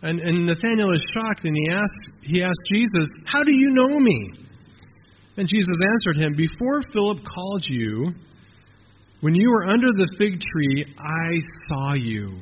And, 0.03 0.19
and 0.19 0.45
Nathaniel 0.45 0.93
is 0.93 1.03
shocked, 1.13 1.45
and 1.45 1.55
he 1.55 1.71
asks, 1.71 2.09
he 2.23 2.43
asks 2.43 2.57
Jesus, 2.73 3.07
How 3.25 3.43
do 3.43 3.51
you 3.51 3.69
know 3.71 3.99
me? 3.99 4.31
And 5.37 5.47
Jesus 5.47 5.75
answered 5.93 6.21
him, 6.21 6.35
Before 6.35 6.81
Philip 6.91 7.19
called 7.23 7.65
you, 7.69 8.13
when 9.21 9.35
you 9.35 9.49
were 9.51 9.65
under 9.65 9.87
the 9.87 10.09
fig 10.17 10.39
tree, 10.39 10.95
I 10.97 11.39
saw 11.69 11.93
you. 11.93 12.41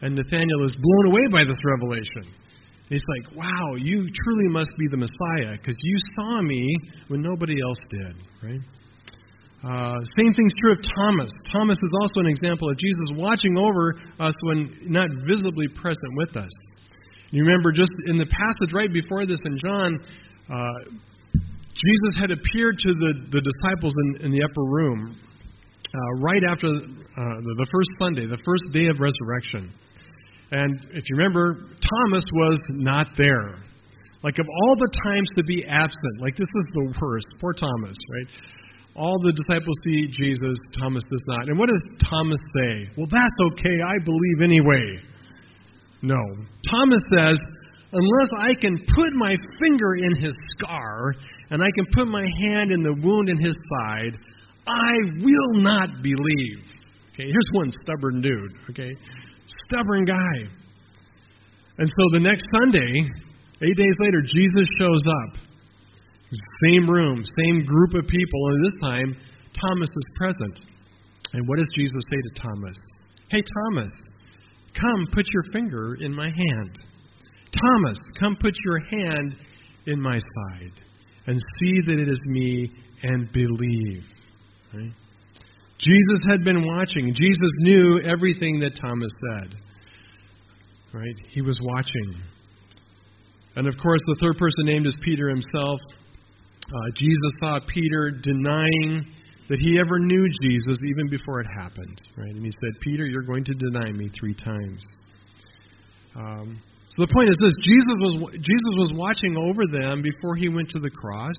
And 0.00 0.16
Nathanael 0.16 0.64
is 0.64 0.76
blown 0.80 1.12
away 1.12 1.22
by 1.30 1.44
this 1.46 1.58
revelation. 1.64 2.32
He's 2.88 3.04
like, 3.08 3.36
wow, 3.36 3.74
you 3.76 4.08
truly 4.24 4.48
must 4.48 4.70
be 4.78 4.86
the 4.88 4.96
Messiah 4.96 5.56
because 5.58 5.76
you 5.82 5.96
saw 6.16 6.42
me 6.42 6.74
when 7.08 7.22
nobody 7.22 7.54
else 7.62 7.78
did, 7.92 8.14
right? 8.42 8.60
Uh, 9.64 9.96
same 10.20 10.34
thing's 10.34 10.52
true 10.60 10.72
of 10.72 10.80
Thomas. 10.84 11.32
Thomas 11.50 11.78
is 11.80 11.92
also 12.02 12.20
an 12.20 12.28
example 12.28 12.68
of 12.68 12.76
Jesus 12.76 13.16
watching 13.16 13.56
over 13.56 13.96
us 14.20 14.34
when 14.42 14.68
not 14.84 15.08
visibly 15.24 15.68
present 15.72 16.12
with 16.20 16.36
us. 16.36 16.52
You 17.30 17.44
remember 17.44 17.72
just 17.72 17.90
in 18.06 18.18
the 18.18 18.28
passage 18.28 18.74
right 18.74 18.92
before 18.92 19.24
this 19.24 19.40
in 19.46 19.56
John, 19.58 19.96
uh, 20.52 21.00
Jesus 21.72 22.12
had 22.20 22.30
appeared 22.30 22.76
to 22.78 22.90
the, 22.92 23.12
the 23.32 23.40
disciples 23.40 23.94
in, 23.96 24.26
in 24.26 24.30
the 24.30 24.44
upper 24.44 24.62
room 24.62 25.16
uh, 25.16 26.12
right 26.20 26.44
after 26.44 26.68
uh, 26.68 26.76
the, 26.76 27.54
the 27.56 27.68
first 27.72 27.90
Sunday, 27.98 28.26
the 28.26 28.40
first 28.44 28.68
day 28.76 28.86
of 28.86 29.00
resurrection. 29.00 29.72
And 30.52 30.76
if 30.92 31.02
you 31.08 31.16
remember, 31.16 31.72
Thomas 31.80 32.24
was 32.36 32.60
not 32.84 33.06
there. 33.16 33.64
Like, 34.22 34.38
of 34.38 34.46
all 34.46 34.74
the 34.76 34.92
times 35.04 35.28
to 35.36 35.44
be 35.44 35.64
absent, 35.68 36.14
like, 36.20 36.36
this 36.36 36.48
is 36.48 36.66
the 36.72 36.94
worst. 37.00 37.28
Poor 37.40 37.52
Thomas, 37.52 37.96
right? 38.12 38.28
All 38.96 39.18
the 39.18 39.32
disciples 39.34 39.74
see 39.84 40.06
Jesus, 40.06 40.56
Thomas 40.78 41.02
does 41.10 41.24
not. 41.26 41.48
And 41.48 41.58
what 41.58 41.68
does 41.68 41.82
Thomas 41.98 42.40
say? 42.54 42.90
Well, 42.96 43.10
that's 43.10 43.38
okay. 43.52 43.82
I 43.82 43.98
believe 44.04 44.38
anyway. 44.42 45.02
No. 46.02 46.20
Thomas 46.70 47.02
says, 47.10 47.40
unless 47.90 48.30
I 48.38 48.54
can 48.60 48.78
put 48.78 49.12
my 49.14 49.34
finger 49.58 49.90
in 49.98 50.14
his 50.22 50.36
scar 50.58 51.14
and 51.50 51.62
I 51.62 51.70
can 51.74 51.86
put 51.92 52.06
my 52.06 52.24
hand 52.46 52.70
in 52.70 52.82
the 52.82 52.94
wound 53.02 53.28
in 53.28 53.38
his 53.38 53.56
side, 53.82 54.14
I 54.66 54.94
will 55.18 55.62
not 55.62 56.02
believe. 56.02 56.62
Okay, 57.12 57.26
here's 57.26 57.50
one 57.52 57.70
stubborn 57.70 58.20
dude, 58.20 58.54
okay? 58.70 58.90
Stubborn 59.66 60.04
guy. 60.04 60.36
And 61.78 61.88
so 61.88 62.02
the 62.12 62.20
next 62.20 62.46
Sunday, 62.54 63.10
eight 63.62 63.76
days 63.76 63.96
later, 64.00 64.22
Jesus 64.22 64.68
shows 64.78 65.04
up. 65.06 65.43
Same 66.64 66.88
room, 66.88 67.24
same 67.44 67.64
group 67.64 67.94
of 67.94 68.08
people, 68.08 68.46
and 68.48 68.64
this 68.64 68.76
time 68.82 69.16
Thomas 69.60 69.88
is 69.88 70.06
present. 70.18 70.58
And 71.32 71.48
what 71.48 71.58
does 71.58 71.70
Jesus 71.74 72.04
say 72.10 72.16
to 72.16 72.42
Thomas? 72.42 72.78
Hey, 73.28 73.42
Thomas, 73.42 73.92
come 74.80 75.06
put 75.12 75.26
your 75.32 75.44
finger 75.52 75.96
in 76.00 76.14
my 76.14 76.26
hand. 76.26 76.78
Thomas, 77.52 77.98
come 78.20 78.36
put 78.40 78.54
your 78.64 78.78
hand 78.78 79.36
in 79.86 80.00
my 80.00 80.18
side 80.18 80.72
and 81.26 81.38
see 81.60 81.80
that 81.86 81.98
it 81.98 82.08
is 82.08 82.20
me 82.26 82.70
and 83.02 83.32
believe. 83.32 84.04
Right? 84.72 84.92
Jesus 85.78 86.20
had 86.28 86.44
been 86.44 86.66
watching. 86.66 87.14
Jesus 87.14 87.50
knew 87.60 88.00
everything 88.00 88.60
that 88.60 88.78
Thomas 88.80 89.12
said. 89.32 89.56
Right? 90.92 91.16
He 91.30 91.42
was 91.42 91.58
watching. 91.62 92.22
And 93.56 93.66
of 93.66 93.76
course, 93.78 94.00
the 94.06 94.16
third 94.20 94.36
person 94.38 94.66
named 94.66 94.86
is 94.86 94.96
Peter 95.02 95.28
himself. 95.28 95.80
Uh, 96.72 96.90
Jesus 96.96 97.32
saw 97.40 97.58
Peter 97.68 98.10
denying 98.22 99.04
that 99.48 99.58
he 99.58 99.78
ever 99.78 99.98
knew 99.98 100.26
Jesus 100.40 100.78
even 100.88 101.10
before 101.10 101.40
it 101.40 101.46
happened. 101.60 102.00
Right? 102.16 102.32
And 102.32 102.44
he 102.44 102.50
said, 102.50 102.80
Peter, 102.80 103.04
you're 103.04 103.22
going 103.26 103.44
to 103.44 103.52
deny 103.52 103.92
me 103.92 104.08
three 104.18 104.34
times. 104.34 104.86
Um, 106.16 106.62
so 106.96 107.04
the 107.04 107.12
point 107.12 107.28
is 107.28 107.36
this 107.42 107.52
Jesus 107.60 107.96
was, 108.00 108.32
Jesus 108.38 108.74
was 108.78 108.92
watching 108.94 109.36
over 109.36 109.66
them 109.66 110.00
before 110.00 110.36
he 110.36 110.48
went 110.48 110.70
to 110.70 110.80
the 110.80 110.90
cross. 110.90 111.36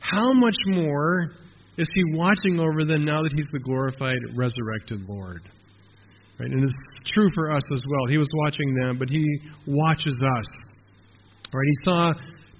How 0.00 0.32
much 0.32 0.56
more 0.66 1.30
is 1.78 1.88
he 1.94 2.02
watching 2.18 2.60
over 2.60 2.84
them 2.84 3.04
now 3.04 3.22
that 3.22 3.32
he's 3.32 3.48
the 3.52 3.60
glorified, 3.60 4.18
resurrected 4.34 5.00
Lord? 5.08 5.42
Right? 6.38 6.50
And 6.50 6.62
it's 6.62 6.74
true 7.12 7.30
for 7.34 7.50
us 7.50 7.62
as 7.72 7.82
well. 7.88 8.06
He 8.10 8.18
was 8.18 8.28
watching 8.44 8.74
them, 8.74 8.98
but 8.98 9.08
he 9.08 9.24
watches 9.66 10.18
us. 10.22 10.48
Right? 11.54 11.66
He 11.66 11.78
saw 11.82 12.12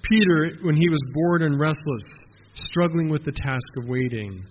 Peter, 0.09 0.57
when 0.63 0.75
he 0.75 0.89
was 0.89 0.99
bored 1.13 1.43
and 1.43 1.59
restless, 1.59 2.21
struggling 2.53 3.09
with 3.09 3.23
the 3.23 3.31
task 3.31 3.67
of 3.77 3.89
waiting. 3.89 4.43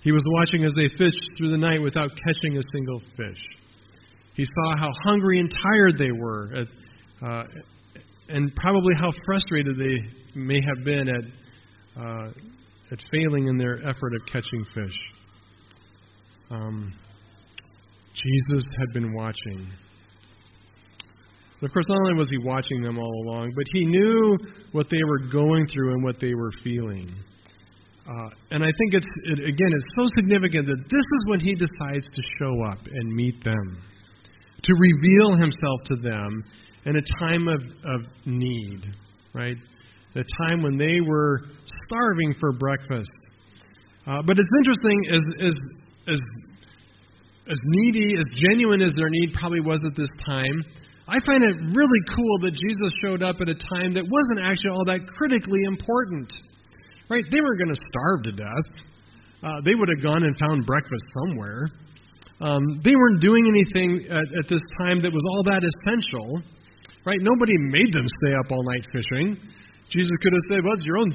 He 0.00 0.12
was 0.12 0.22
watching 0.26 0.64
as 0.64 0.72
they 0.74 0.88
fished 0.98 1.30
through 1.38 1.50
the 1.50 1.58
night 1.58 1.80
without 1.80 2.10
catching 2.26 2.58
a 2.58 2.62
single 2.72 3.00
fish. 3.16 3.42
He 4.34 4.44
saw 4.44 4.78
how 4.78 4.90
hungry 5.04 5.38
and 5.38 5.50
tired 5.50 5.98
they 5.98 6.10
were, 6.10 6.50
at, 6.54 6.66
uh, 7.26 7.44
and 8.28 8.54
probably 8.56 8.94
how 8.98 9.10
frustrated 9.24 9.76
they 9.78 9.94
may 10.34 10.60
have 10.60 10.84
been 10.84 11.08
at, 11.08 12.02
uh, 12.02 12.30
at 12.90 12.98
failing 13.12 13.48
in 13.48 13.56
their 13.56 13.78
effort 13.86 14.12
of 14.14 14.26
catching 14.26 14.64
fish. 14.74 14.96
Um, 16.50 16.92
Jesus 18.14 18.68
had 18.78 18.92
been 18.92 19.14
watching. 19.14 19.70
Of 21.64 21.72
course, 21.72 21.86
not 21.88 21.98
only 22.00 22.14
was 22.14 22.28
he 22.30 22.46
watching 22.46 22.82
them 22.82 22.98
all 22.98 23.22
along, 23.24 23.52
but 23.56 23.64
he 23.72 23.86
knew 23.86 24.36
what 24.72 24.88
they 24.90 25.02
were 25.02 25.30
going 25.32 25.66
through 25.66 25.94
and 25.94 26.04
what 26.04 26.20
they 26.20 26.34
were 26.34 26.50
feeling. 26.62 27.08
Uh, 28.06 28.28
and 28.50 28.62
I 28.62 28.68
think 28.78 28.92
it's, 28.92 29.08
it, 29.24 29.38
again, 29.40 29.72
it's 29.72 29.86
so 29.96 30.06
significant 30.14 30.66
that 30.66 30.76
this 30.76 31.00
is 31.00 31.22
when 31.26 31.40
he 31.40 31.54
decides 31.54 32.06
to 32.06 32.22
show 32.38 32.52
up 32.70 32.84
and 32.84 33.14
meet 33.14 33.42
them, 33.42 33.82
to 34.62 34.72
reveal 34.74 35.36
himself 35.36 35.80
to 35.86 35.96
them 35.96 36.44
in 36.84 36.96
a 36.96 37.18
time 37.18 37.48
of, 37.48 37.62
of 37.62 38.00
need, 38.26 38.84
right? 39.32 39.56
A 40.16 40.24
time 40.46 40.62
when 40.62 40.76
they 40.76 41.00
were 41.00 41.40
starving 41.86 42.34
for 42.38 42.52
breakfast. 42.52 43.10
Uh, 44.06 44.20
but 44.26 44.36
it's 44.38 44.52
interesting, 44.58 45.00
as, 45.10 45.46
as, 45.46 45.58
as, 46.08 46.20
as 47.48 47.58
needy, 47.64 48.18
as 48.18 48.26
genuine 48.50 48.82
as 48.82 48.92
their 48.98 49.08
need 49.08 49.32
probably 49.32 49.60
was 49.60 49.82
at 49.86 49.96
this 49.96 50.10
time, 50.26 50.62
I 51.06 51.20
find 51.20 51.44
it 51.44 51.54
really 51.76 52.02
cool 52.16 52.36
that 52.48 52.56
Jesus 52.56 52.90
showed 53.04 53.20
up 53.20 53.36
at 53.40 53.48
a 53.52 53.58
time 53.76 53.92
that 53.92 54.08
wasn't 54.08 54.40
actually 54.40 54.72
all 54.72 54.84
that 54.88 55.04
critically 55.12 55.60
important. 55.68 56.32
Right? 57.12 57.24
They 57.28 57.40
were 57.44 57.56
going 57.60 57.68
to 57.68 57.80
starve 57.92 58.24
to 58.24 58.32
death. 58.32 58.68
Uh, 59.44 59.60
they 59.60 59.76
would 59.76 59.92
have 59.92 60.00
gone 60.00 60.24
and 60.24 60.32
found 60.40 60.64
breakfast 60.64 61.04
somewhere. 61.20 61.68
Um, 62.40 62.80
they 62.80 62.96
weren't 62.96 63.20
doing 63.20 63.44
anything 63.44 64.08
at, 64.08 64.24
at 64.40 64.46
this 64.48 64.64
time 64.80 65.04
that 65.04 65.12
was 65.12 65.24
all 65.28 65.44
that 65.44 65.60
essential. 65.60 66.40
Right? 67.04 67.20
Nobody 67.20 67.52
made 67.68 67.92
them 67.92 68.08
stay 68.24 68.32
up 68.40 68.50
all 68.50 68.64
night 68.64 68.84
fishing. 68.88 69.36
Jesus 69.92 70.10
could 70.24 70.32
have 70.32 70.46
said, 70.48 70.64
"Well, 70.64 70.72
it's 70.72 70.84
your 70.88 70.96
own 70.96 71.12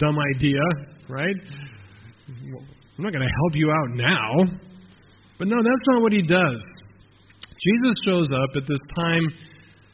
dumb 0.00 0.16
idea, 0.34 0.58
right? 1.08 1.36
I'm 2.96 3.04
not 3.04 3.12
going 3.12 3.28
to 3.28 3.34
help 3.44 3.54
you 3.54 3.68
out 3.68 3.90
now." 3.92 4.56
But 5.38 5.48
no, 5.48 5.56
that's 5.56 5.84
not 5.92 6.00
what 6.00 6.12
he 6.12 6.22
does. 6.22 6.64
Jesus 7.62 7.94
shows 8.06 8.30
up 8.32 8.56
at 8.56 8.66
this 8.66 8.80
time. 8.96 9.22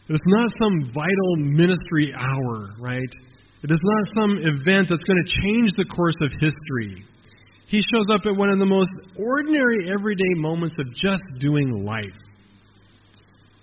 It's 0.09 0.21
not 0.27 0.51
some 0.61 0.91
vital 0.93 1.37
ministry 1.37 2.15
hour, 2.17 2.75
right? 2.81 3.13
It 3.63 3.71
is 3.71 3.81
not 3.83 4.23
some 4.23 4.39
event 4.39 4.89
that's 4.89 5.03
going 5.05 5.23
to 5.25 5.31
change 5.43 5.73
the 5.77 5.85
course 5.85 6.17
of 6.23 6.31
history. 6.41 7.05
He 7.67 7.83
shows 7.93 8.07
up 8.11 8.23
at 8.25 8.35
one 8.35 8.49
of 8.49 8.59
the 8.59 8.67
most 8.67 8.91
ordinary, 9.19 9.93
everyday 9.93 10.33
moments 10.37 10.77
of 10.79 10.87
just 10.95 11.25
doing 11.41 11.85
life. 11.85 12.17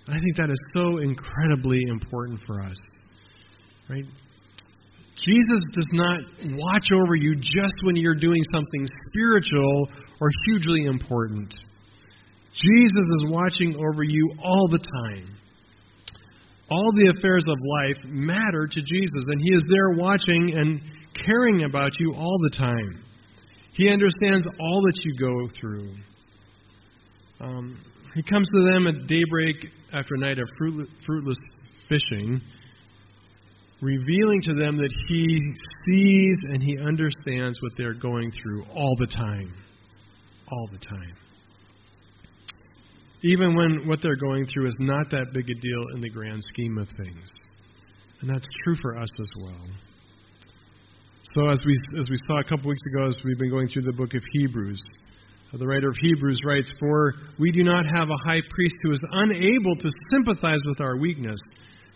I 0.08 0.12
think 0.12 0.36
that 0.36 0.50
is 0.50 0.62
so 0.72 0.98
incredibly 0.98 1.82
important 1.88 2.40
for 2.46 2.62
us. 2.62 2.78
Right? 3.90 4.04
Jesus 5.16 5.60
does 5.74 5.88
not 5.92 6.20
watch 6.44 6.88
over 6.94 7.16
you 7.16 7.34
just 7.34 7.74
when 7.82 7.96
you're 7.96 8.14
doing 8.14 8.42
something 8.52 8.86
spiritual 9.08 9.88
or 10.20 10.28
hugely 10.46 10.84
important. 10.84 11.52
Jesus 12.56 13.06
is 13.20 13.30
watching 13.30 13.76
over 13.76 14.02
you 14.02 14.34
all 14.42 14.66
the 14.68 14.78
time. 14.78 15.36
All 16.70 16.90
the 16.94 17.12
affairs 17.16 17.44
of 17.46 17.56
life 17.82 18.02
matter 18.06 18.66
to 18.66 18.80
Jesus, 18.80 19.24
and 19.28 19.40
He 19.40 19.54
is 19.54 19.62
there 19.68 19.98
watching 19.98 20.54
and 20.54 20.80
caring 21.14 21.64
about 21.64 21.92
you 22.00 22.14
all 22.14 22.38
the 22.42 22.56
time. 22.56 23.04
He 23.72 23.90
understands 23.90 24.46
all 24.58 24.80
that 24.80 24.98
you 25.04 25.12
go 25.20 25.48
through. 25.60 25.94
Um, 27.40 27.78
he 28.14 28.22
comes 28.22 28.48
to 28.48 28.70
them 28.72 28.86
at 28.86 29.06
daybreak 29.06 29.56
after 29.92 30.14
a 30.14 30.18
night 30.18 30.38
of 30.38 30.48
fruitless 30.56 31.42
fishing, 31.90 32.40
revealing 33.82 34.40
to 34.44 34.54
them 34.54 34.78
that 34.78 34.92
He 35.08 35.38
sees 35.84 36.38
and 36.48 36.62
He 36.62 36.78
understands 36.78 37.58
what 37.60 37.72
they're 37.76 37.92
going 37.92 38.32
through 38.32 38.64
all 38.74 38.96
the 38.98 39.06
time. 39.06 39.54
All 40.50 40.68
the 40.72 40.78
time 40.78 41.25
even 43.22 43.56
when 43.56 43.86
what 43.88 44.00
they're 44.02 44.16
going 44.16 44.46
through 44.46 44.68
is 44.68 44.76
not 44.80 45.10
that 45.10 45.32
big 45.32 45.48
a 45.48 45.54
deal 45.54 45.84
in 45.94 46.00
the 46.00 46.10
grand 46.10 46.42
scheme 46.44 46.76
of 46.78 46.88
things. 47.04 47.32
And 48.20 48.30
that's 48.30 48.48
true 48.64 48.76
for 48.80 48.96
us 48.96 49.08
as 49.20 49.30
well. 49.42 49.66
So, 51.34 51.48
as 51.48 51.60
we, 51.66 51.78
as 51.98 52.08
we 52.08 52.16
saw 52.28 52.38
a 52.40 52.44
couple 52.44 52.68
weeks 52.68 52.82
ago, 52.94 53.08
as 53.08 53.18
we've 53.24 53.38
been 53.38 53.50
going 53.50 53.68
through 53.68 53.82
the 53.82 53.92
book 53.92 54.14
of 54.14 54.22
Hebrews, 54.32 54.82
uh, 55.52 55.58
the 55.58 55.66
writer 55.66 55.88
of 55.88 55.96
Hebrews 56.00 56.40
writes, 56.44 56.72
For 56.78 57.14
we 57.38 57.50
do 57.50 57.62
not 57.62 57.84
have 57.84 58.08
a 58.08 58.16
high 58.24 58.42
priest 58.48 58.76
who 58.82 58.92
is 58.92 59.02
unable 59.10 59.76
to 59.76 59.90
sympathize 60.10 60.60
with 60.66 60.80
our 60.80 60.96
weakness, 60.96 61.40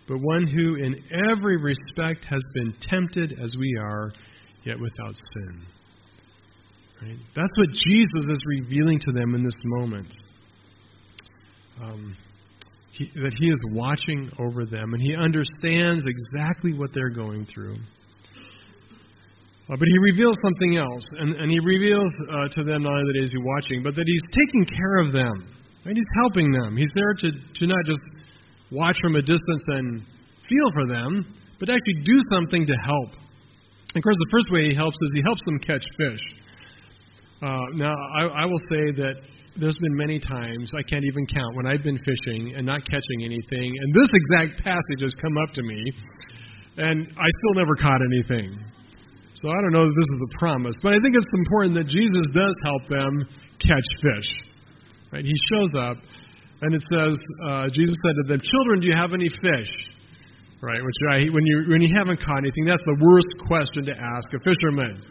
but 0.08 0.18
one 0.18 0.46
who 0.46 0.76
in 0.76 1.00
every 1.30 1.56
respect 1.56 2.26
has 2.28 2.42
been 2.54 2.74
tempted 2.82 3.38
as 3.42 3.52
we 3.58 3.78
are, 3.80 4.10
yet 4.64 4.78
without 4.80 5.14
sin. 5.14 5.66
Right? 7.00 7.18
That's 7.34 7.56
what 7.56 7.68
Jesus 7.72 8.26
is 8.26 8.38
revealing 8.46 8.98
to 9.00 9.12
them 9.12 9.34
in 9.34 9.42
this 9.42 9.60
moment 9.64 10.12
um, 11.82 12.16
he, 12.92 13.10
that 13.14 13.34
He 13.40 13.48
is 13.48 13.60
watching 13.72 14.30
over 14.38 14.64
them 14.64 14.92
and 14.92 15.02
He 15.02 15.14
understands 15.14 16.04
exactly 16.04 16.74
what 16.74 16.90
they're 16.92 17.10
going 17.10 17.46
through. 17.46 17.76
Uh, 19.70 19.76
but 19.78 19.86
He 19.86 19.98
reveals 20.12 20.36
something 20.42 20.78
else, 20.78 21.06
and, 21.18 21.34
and 21.34 21.50
He 21.50 21.60
reveals 21.60 22.10
uh, 22.28 22.48
to 22.58 22.64
them 22.64 22.82
not 22.82 22.92
only 22.92 23.12
that 23.12 23.18
He's 23.20 23.34
watching, 23.38 23.82
but 23.82 23.94
that 23.94 24.06
He's 24.06 24.26
taking 24.34 24.66
care 24.66 24.98
of 25.06 25.12
them. 25.12 25.56
And 25.84 25.96
He's 25.96 26.12
helping 26.22 26.50
them. 26.50 26.76
He's 26.76 26.90
there 26.94 27.14
to, 27.14 27.28
to 27.30 27.66
not 27.66 27.82
just 27.86 28.02
watch 28.70 28.96
from 29.00 29.16
a 29.16 29.22
distance 29.22 29.64
and 29.68 30.02
feel 30.48 30.68
for 30.74 30.86
them, 30.86 31.24
but 31.58 31.70
actually 31.70 32.02
do 32.04 32.18
something 32.34 32.66
to 32.66 32.76
help. 32.84 33.10
Of 33.94 34.02
course, 34.02 34.16
the 34.18 34.30
first 34.30 34.50
way 34.50 34.68
He 34.68 34.74
helps 34.74 34.96
is 35.00 35.10
He 35.14 35.22
helps 35.22 35.40
them 35.46 35.58
catch 35.62 35.86
fish. 35.96 36.24
Uh, 37.42 37.56
now, 37.74 37.94
I, 38.18 38.44
I 38.44 38.46
will 38.46 38.60
say 38.68 38.92
that 39.00 39.14
there's 39.60 39.76
been 39.76 39.96
many 39.96 40.18
times, 40.18 40.72
I 40.72 40.82
can't 40.82 41.04
even 41.04 41.26
count, 41.28 41.54
when 41.54 41.66
I've 41.68 41.84
been 41.84 42.00
fishing 42.00 42.54
and 42.56 42.64
not 42.64 42.80
catching 42.88 43.20
anything, 43.22 43.68
and 43.76 43.88
this 43.94 44.08
exact 44.08 44.64
passage 44.64 45.04
has 45.04 45.14
come 45.20 45.36
up 45.36 45.52
to 45.54 45.62
me, 45.62 45.80
and 46.80 47.06
I 47.12 47.28
still 47.28 47.54
never 47.60 47.76
caught 47.76 48.00
anything. 48.00 48.56
So 49.34 49.52
I 49.52 49.60
don't 49.60 49.72
know 49.72 49.84
that 49.84 49.94
this 49.94 50.10
is 50.10 50.20
a 50.26 50.38
promise, 50.40 50.74
but 50.82 50.92
I 50.92 50.98
think 50.98 51.14
it's 51.14 51.32
important 51.46 51.74
that 51.76 51.86
Jesus 51.86 52.26
does 52.34 52.56
help 52.64 52.88
them 52.88 53.28
catch 53.60 53.88
fish. 54.00 54.30
Right? 55.12 55.24
He 55.24 55.36
shows 55.52 55.70
up, 55.76 55.96
and 56.62 56.74
it 56.74 56.82
says, 56.88 57.14
uh, 57.44 57.68
Jesus 57.72 57.94
said 58.02 58.14
to 58.22 58.24
them, 58.32 58.40
"Children, 58.40 58.80
do 58.80 58.86
you 58.88 58.96
have 58.96 59.12
any 59.12 59.28
fish?" 59.28 59.72
Right? 60.60 60.82
Which 60.82 61.00
I, 61.12 61.16
when 61.30 61.44
you 61.46 61.64
when 61.68 61.80
you 61.80 61.94
haven't 61.96 62.20
caught 62.20 62.38
anything, 62.38 62.64
that's 62.64 62.84
the 62.84 62.98
worst 63.00 63.28
question 63.46 63.84
to 63.86 63.94
ask 63.96 64.28
a 64.34 64.40
fisherman. 64.44 65.04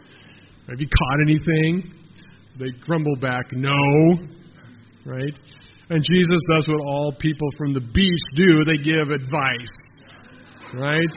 Have 0.68 0.80
you 0.80 0.86
caught 0.86 1.18
anything? 1.26 1.94
They 2.58 2.70
grumble 2.86 3.16
back, 3.16 3.50
"No." 3.52 4.39
Right? 5.04 5.36
And 5.90 6.04
Jesus 6.04 6.40
does 6.54 6.68
what 6.68 6.80
all 6.86 7.12
people 7.18 7.48
from 7.58 7.74
the 7.74 7.80
beach 7.80 8.24
do. 8.36 8.64
They 8.64 8.78
give 8.78 9.10
advice. 9.10 9.76
Right? 10.74 11.12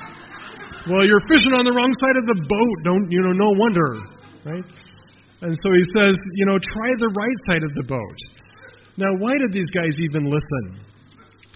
Well, 0.90 1.06
you're 1.06 1.24
fishing 1.30 1.54
on 1.54 1.64
the 1.64 1.72
wrong 1.72 1.94
side 2.02 2.18
of 2.18 2.26
the 2.26 2.40
boat. 2.44 2.76
Don't, 2.84 3.06
you 3.12 3.22
know, 3.22 3.36
no 3.38 3.50
wonder. 3.56 3.90
Right? 4.44 4.66
And 5.44 5.54
so 5.54 5.68
he 5.76 5.84
says, 5.96 6.16
you 6.40 6.46
know, 6.48 6.58
try 6.58 6.90
the 6.98 7.12
right 7.12 7.40
side 7.52 7.64
of 7.64 7.72
the 7.76 7.86
boat. 7.88 8.20
Now, 8.96 9.12
why 9.20 9.38
did 9.38 9.52
these 9.52 9.70
guys 9.76 9.96
even 10.00 10.32
listen? 10.32 10.66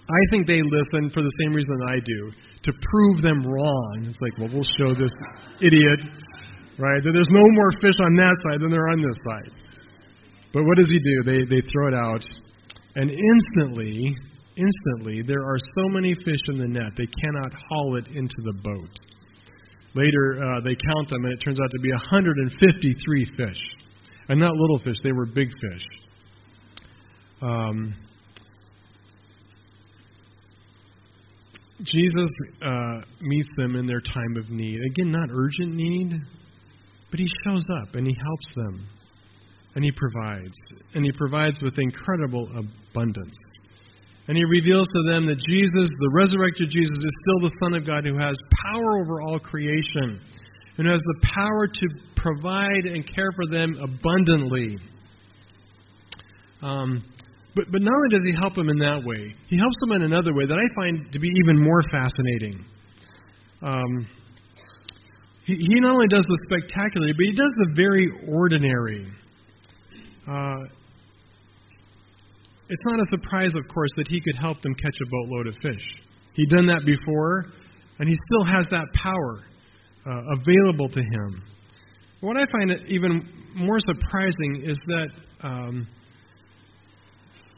I 0.07 0.21
think 0.31 0.47
they 0.47 0.63
listen 0.63 1.11
for 1.11 1.19
the 1.19 1.33
same 1.43 1.51
reason 1.51 1.75
I 1.91 1.99
do, 1.99 2.31
to 2.63 2.71
prove 2.71 3.21
them 3.21 3.43
wrong. 3.43 4.07
It's 4.07 4.19
like, 4.23 4.35
well, 4.39 4.47
we'll 4.47 4.71
show 4.79 4.95
this 4.95 5.11
idiot, 5.59 5.99
right, 6.79 7.03
that 7.03 7.11
there's 7.11 7.31
no 7.31 7.43
more 7.43 7.71
fish 7.83 7.99
on 7.99 8.15
that 8.15 8.35
side 8.47 8.63
than 8.63 8.71
there 8.71 8.79
are 8.87 8.95
on 8.95 9.03
this 9.03 9.19
side. 9.27 9.51
But 10.53 10.63
what 10.63 10.77
does 10.77 10.89
he 10.89 10.99
do? 10.99 11.23
They, 11.23 11.45
they 11.45 11.61
throw 11.61 11.87
it 11.89 11.93
out 11.93 12.23
and 12.97 13.11
instantly, 13.11 14.17
instantly, 14.55 15.21
there 15.21 15.43
are 15.45 15.57
so 15.59 15.93
many 15.93 16.15
fish 16.15 16.41
in 16.49 16.57
the 16.57 16.67
net, 16.67 16.93
they 16.97 17.05
cannot 17.05 17.53
haul 17.69 17.95
it 17.97 18.07
into 18.07 18.35
the 18.43 18.59
boat. 18.63 18.89
Later, 19.93 20.41
uh, 20.43 20.61
they 20.61 20.75
count 20.75 21.07
them, 21.09 21.23
and 21.25 21.33
it 21.33 21.37
turns 21.45 21.59
out 21.61 21.69
to 21.69 21.79
be 21.79 21.91
153 21.91 23.25
fish. 23.37 23.61
And 24.29 24.39
not 24.39 24.55
little 24.55 24.79
fish, 24.79 24.97
they 25.03 25.11
were 25.11 25.27
big 25.27 25.49
fish. 25.49 25.83
Um, 27.39 27.93
Jesus 31.83 32.29
uh, 32.65 33.01
meets 33.21 33.49
them 33.57 33.75
in 33.75 33.85
their 33.85 34.01
time 34.01 34.37
of 34.39 34.49
need. 34.49 34.79
Again, 34.91 35.11
not 35.11 35.29
urgent 35.31 35.75
need, 35.75 36.13
but 37.11 37.19
he 37.19 37.27
shows 37.45 37.65
up 37.79 37.93
and 37.93 38.07
he 38.07 38.15
helps 38.25 38.53
them 38.55 38.89
and 39.77 39.85
He 39.85 39.91
provides. 39.91 40.57
And 40.95 41.05
He 41.05 41.11
provides 41.11 41.61
with 41.61 41.77
incredible 41.77 42.49
abundance. 42.49 43.37
And 44.27 44.35
He 44.35 44.43
reveals 44.43 44.87
to 44.87 45.11
them 45.11 45.27
that 45.27 45.37
Jesus, 45.37 45.87
the 46.01 46.11
resurrected 46.17 46.73
Jesus, 46.73 46.97
is 46.97 47.13
still 47.21 47.45
the 47.45 47.55
Son 47.61 47.75
of 47.77 47.85
God 47.85 48.01
who 48.03 48.17
has 48.17 48.35
power 48.65 48.97
over 49.05 49.21
all 49.21 49.37
creation 49.37 50.19
and 50.79 50.87
has 50.87 50.97
the 50.97 51.29
power 51.29 51.67
to 51.69 51.85
provide 52.15 52.89
and 52.89 53.05
care 53.05 53.29
for 53.37 53.45
them 53.53 53.77
abundantly. 53.77 54.77
Um, 56.63 56.97
but, 57.53 57.65
but 57.71 57.81
not 57.85 57.93
only 57.93 58.09
does 58.17 58.25
He 58.25 58.33
help 58.41 58.55
them 58.55 58.69
in 58.69 58.79
that 58.79 59.05
way, 59.05 59.35
He 59.45 59.59
helps 59.59 59.77
them 59.85 59.91
in 59.91 60.01
another 60.01 60.33
way 60.33 60.47
that 60.47 60.57
I 60.57 60.65
find 60.81 61.05
to 61.13 61.19
be 61.19 61.29
even 61.45 61.61
more 61.61 61.83
fascinating. 61.93 62.65
Um, 63.61 64.07
he, 65.45 65.53
he 65.53 65.79
not 65.81 65.93
only 65.93 66.09
does 66.09 66.25
the 66.25 66.39
spectacular, 66.49 67.13
but 67.13 67.25
He 67.29 67.35
does 67.37 67.53
the 67.61 67.73
very 67.77 68.09
ordinary. 68.25 69.05
Uh, 70.27 70.63
it's 72.69 72.83
not 72.85 72.99
a 72.99 73.05
surprise, 73.09 73.53
of 73.55 73.63
course, 73.73 73.91
that 73.95 74.07
he 74.09 74.19
could 74.19 74.35
help 74.35 74.61
them 74.61 74.75
catch 74.75 74.95
a 75.01 75.09
boatload 75.09 75.47
of 75.47 75.55
fish. 75.61 75.85
He'd 76.33 76.49
done 76.49 76.65
that 76.67 76.85
before, 76.85 77.45
and 77.99 78.09
he 78.09 78.15
still 78.15 78.45
has 78.45 78.67
that 78.71 78.85
power 78.93 79.45
uh, 80.05 80.35
available 80.39 80.89
to 80.89 80.99
him. 80.99 81.43
What 82.19 82.35
I 82.35 82.45
find 82.51 82.71
even 82.87 83.27
more 83.55 83.79
surprising 83.79 84.63
is 84.65 84.79
that 84.87 85.09
um, 85.41 85.87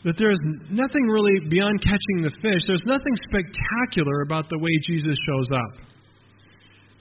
that 0.04 0.16
there 0.18 0.32
is 0.32 0.40
nothing 0.72 1.08
really 1.12 1.50
beyond 1.50 1.82
catching 1.82 2.24
the 2.24 2.32
fish. 2.42 2.64
There's 2.68 2.86
nothing 2.86 3.16
spectacular 3.28 4.22
about 4.22 4.48
the 4.48 4.58
way 4.60 4.72
Jesus 4.88 5.18
shows 5.28 5.50
up. 5.52 5.74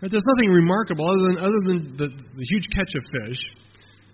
There's 0.00 0.26
nothing 0.35 0.50
remarkable 0.50 1.07
other 1.07 1.24
than 1.31 1.38
other 1.38 1.61
than 1.66 1.96
the, 1.96 2.09
the 2.11 2.46
huge 2.50 2.66
catch 2.74 2.90
of 2.94 3.02
fish. 3.22 3.38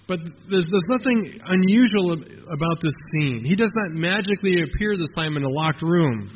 But 0.07 0.21
there's, 0.53 0.69
there's 0.69 0.91
nothing 0.93 1.41
unusual 1.49 2.13
about 2.13 2.77
this 2.85 2.93
scene. 3.13 3.41
He 3.41 3.57
does 3.57 3.73
not 3.73 3.97
magically 3.97 4.61
appear 4.61 4.97
this 5.01 5.09
time 5.17 5.37
in 5.37 5.45
a 5.45 5.49
locked 5.49 5.81
room. 5.81 6.29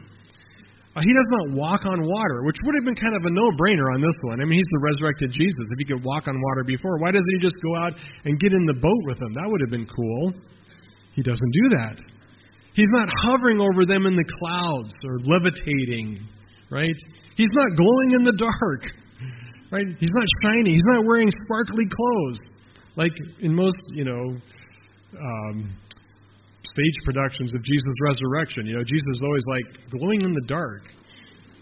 Uh, 0.97 1.05
he 1.05 1.13
does 1.13 1.29
not 1.29 1.53
walk 1.53 1.85
on 1.85 2.01
water, 2.01 2.39
which 2.49 2.57
would 2.65 2.75
have 2.81 2.87
been 2.89 2.97
kind 2.97 3.13
of 3.13 3.29
a 3.29 3.31
no 3.31 3.53
brainer 3.61 3.93
on 3.93 4.01
this 4.01 4.17
one. 4.25 4.41
I 4.41 4.49
mean, 4.49 4.57
he's 4.57 4.73
the 4.73 4.83
resurrected 4.89 5.37
Jesus. 5.37 5.65
If 5.77 5.79
he 5.85 5.87
could 5.93 6.03
walk 6.03 6.27
on 6.27 6.41
water 6.41 6.65
before, 6.65 6.97
why 6.99 7.13
doesn't 7.13 7.29
he 7.29 7.45
just 7.45 7.61
go 7.61 7.77
out 7.77 7.93
and 8.25 8.41
get 8.41 8.57
in 8.57 8.65
the 8.65 8.81
boat 8.81 9.03
with 9.05 9.21
them? 9.21 9.37
That 9.37 9.47
would 9.53 9.61
have 9.61 9.71
been 9.71 9.87
cool. 9.87 10.33
He 11.13 11.23
doesn't 11.23 11.53
do 11.53 11.65
that. 11.77 12.01
He's 12.73 12.89
not 12.91 13.13
hovering 13.21 13.61
over 13.61 13.85
them 13.85 14.09
in 14.09 14.17
the 14.17 14.25
clouds 14.25 14.97
or 15.05 15.29
levitating, 15.29 16.17
right? 16.73 16.99
He's 17.37 17.53
not 17.53 17.77
glowing 17.77 18.17
in 18.17 18.23
the 18.25 18.37
dark, 18.41 18.83
right? 19.77 19.87
He's 20.01 20.15
not 20.15 20.27
shiny. 20.41 20.73
He's 20.73 20.89
not 20.89 21.05
wearing 21.05 21.29
sparkly 21.45 21.85
clothes 21.85 22.41
like 22.99 23.13
in 23.41 23.55
most, 23.55 23.79
you 23.95 24.05
know, 24.05 24.37
um, 25.17 25.79
stage 26.65 26.99
productions 27.05 27.55
of 27.55 27.63
Jesus' 27.63 27.95
resurrection, 28.05 28.67
you 28.67 28.77
know, 28.77 28.83
Jesus 28.85 29.07
is 29.13 29.23
always 29.25 29.45
like 29.47 29.91
glowing 29.91 30.23
in 30.23 30.33
the 30.33 30.45
dark, 30.49 30.83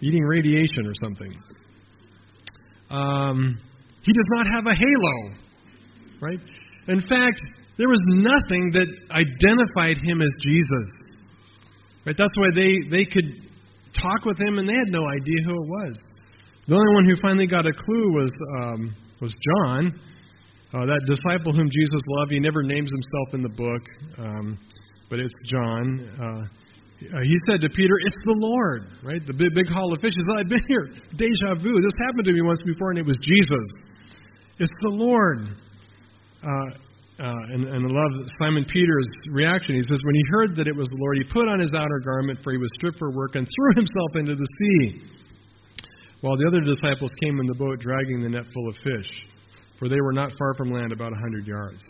eating 0.01 0.22
radiation 0.22 0.87
or 0.87 0.94
something. 0.94 1.33
Um, 2.88 3.59
he 4.01 4.12
does 4.12 4.27
not 4.31 4.46
have 4.51 4.66
a 4.66 4.75
halo, 4.75 5.37
right? 6.22 6.40
In 6.88 7.01
fact, 7.03 7.42
there 7.77 7.88
was 7.88 8.01
nothing 8.07 8.70
that 8.72 8.88
identified 9.11 9.99
him 9.99 10.22
as 10.22 10.33
Jesus. 10.40 10.88
Right? 12.07 12.16
That's 12.16 12.37
why 12.38 12.49
they, 12.55 12.79
they 12.90 13.05
could 13.05 13.51
talk 14.01 14.25
with 14.25 14.40
him 14.40 14.59
and 14.59 14.66
they 14.66 14.72
had 14.75 14.88
no 14.88 15.05
idea 15.05 15.44
who 15.44 15.53
it 15.53 15.68
was. 15.68 16.01
The 16.68 16.75
only 16.77 16.94
one 16.94 17.05
who 17.05 17.16
finally 17.20 17.46
got 17.46 17.66
a 17.66 17.72
clue 17.72 18.14
was 18.14 18.33
um, 18.59 18.96
was 19.20 19.37
John, 19.42 19.92
uh, 20.74 20.83
that 20.83 21.02
disciple 21.07 21.55
whom 21.55 21.70
Jesus 21.70 22.02
loved, 22.18 22.33
he 22.33 22.40
never 22.40 22.62
names 22.62 22.90
himself 22.90 23.29
in 23.38 23.42
the 23.42 23.55
book, 23.55 23.83
um, 24.18 24.59
but 25.09 25.20
it's 25.20 25.35
John. 25.46 26.02
Uh, 26.18 26.42
he 26.98 27.37
said 27.46 27.61
to 27.61 27.68
Peter, 27.70 27.94
It's 28.02 28.18
the 28.24 28.35
Lord, 28.35 28.88
right? 29.05 29.22
The 29.22 29.37
big, 29.37 29.55
big 29.55 29.68
haul 29.68 29.92
of 29.92 30.00
fish. 30.00 30.16
He 30.16 30.22
said, 30.26 30.42
I've 30.42 30.50
been 30.50 30.66
here. 30.66 30.90
Deja 31.14 31.61
vu. 31.62 31.79
This 31.79 31.94
happened 32.09 32.26
to 32.26 32.35
me 32.35 32.42
once 32.42 32.59
before, 32.66 32.90
and 32.90 32.98
it 32.98 33.07
was 33.07 33.20
Jesus. 33.20 33.66
It's 34.59 34.72
the 34.81 34.94
Lord. 34.96 35.55
Uh, 36.42 36.70
uh, 37.20 37.52
and, 37.52 37.64
and 37.68 37.81
I 37.87 37.90
love 37.92 38.12
Simon 38.40 38.64
Peter's 38.66 39.09
reaction. 39.37 39.76
He 39.76 39.85
says, 39.85 40.00
When 40.02 40.16
he 40.16 40.24
heard 40.35 40.57
that 40.57 40.66
it 40.66 40.74
was 40.74 40.88
the 40.88 40.98
Lord, 40.98 41.16
he 41.20 41.24
put 41.31 41.46
on 41.46 41.61
his 41.61 41.72
outer 41.76 42.00
garment, 42.02 42.40
for 42.42 42.50
he 42.50 42.59
was 42.59 42.72
stripped 42.81 42.98
for 42.98 43.12
work, 43.12 43.37
and 43.37 43.46
threw 43.46 43.70
himself 43.76 44.11
into 44.16 44.35
the 44.35 44.48
sea. 44.59 45.05
While 46.24 46.37
the 46.40 46.48
other 46.48 46.64
disciples 46.64 47.12
came 47.22 47.38
in 47.38 47.46
the 47.46 47.55
boat, 47.55 47.79
dragging 47.79 48.20
the 48.20 48.33
net 48.33 48.48
full 48.50 48.68
of 48.68 48.76
fish 48.81 49.09
for 49.79 49.89
they 49.89 50.01
were 50.01 50.12
not 50.12 50.33
far 50.39 50.55
from 50.55 50.71
land, 50.71 50.93
about 50.93 51.12
a 51.12 51.17
hundred 51.17 51.47
yards. 51.47 51.85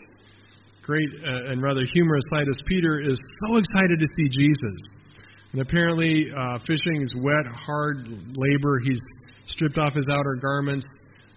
Great 0.83 1.09
uh, 1.25 1.51
and 1.51 1.61
rather 1.61 1.81
humorous 1.93 2.23
sight 2.31 2.47
as 2.47 2.59
Peter 2.67 3.01
is 3.01 3.19
so 3.47 3.57
excited 3.57 3.99
to 3.99 4.07
see 4.15 4.29
Jesus. 4.29 5.07
And 5.51 5.61
apparently, 5.61 6.27
uh, 6.31 6.59
fishing 6.59 7.01
is 7.01 7.13
wet, 7.23 7.45
hard 7.45 8.07
labor. 8.07 8.79
He's 8.83 9.01
stripped 9.47 9.77
off 9.77 9.93
his 9.93 10.07
outer 10.11 10.35
garments, 10.41 10.87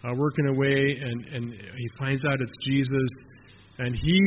uh, 0.05 0.15
working 0.15 0.47
away, 0.47 0.99
and, 1.01 1.25
and 1.27 1.53
he 1.53 1.89
finds 1.99 2.25
out 2.25 2.41
it's 2.41 2.53
Jesus. 2.65 3.09
And 3.79 3.95
he 3.95 4.21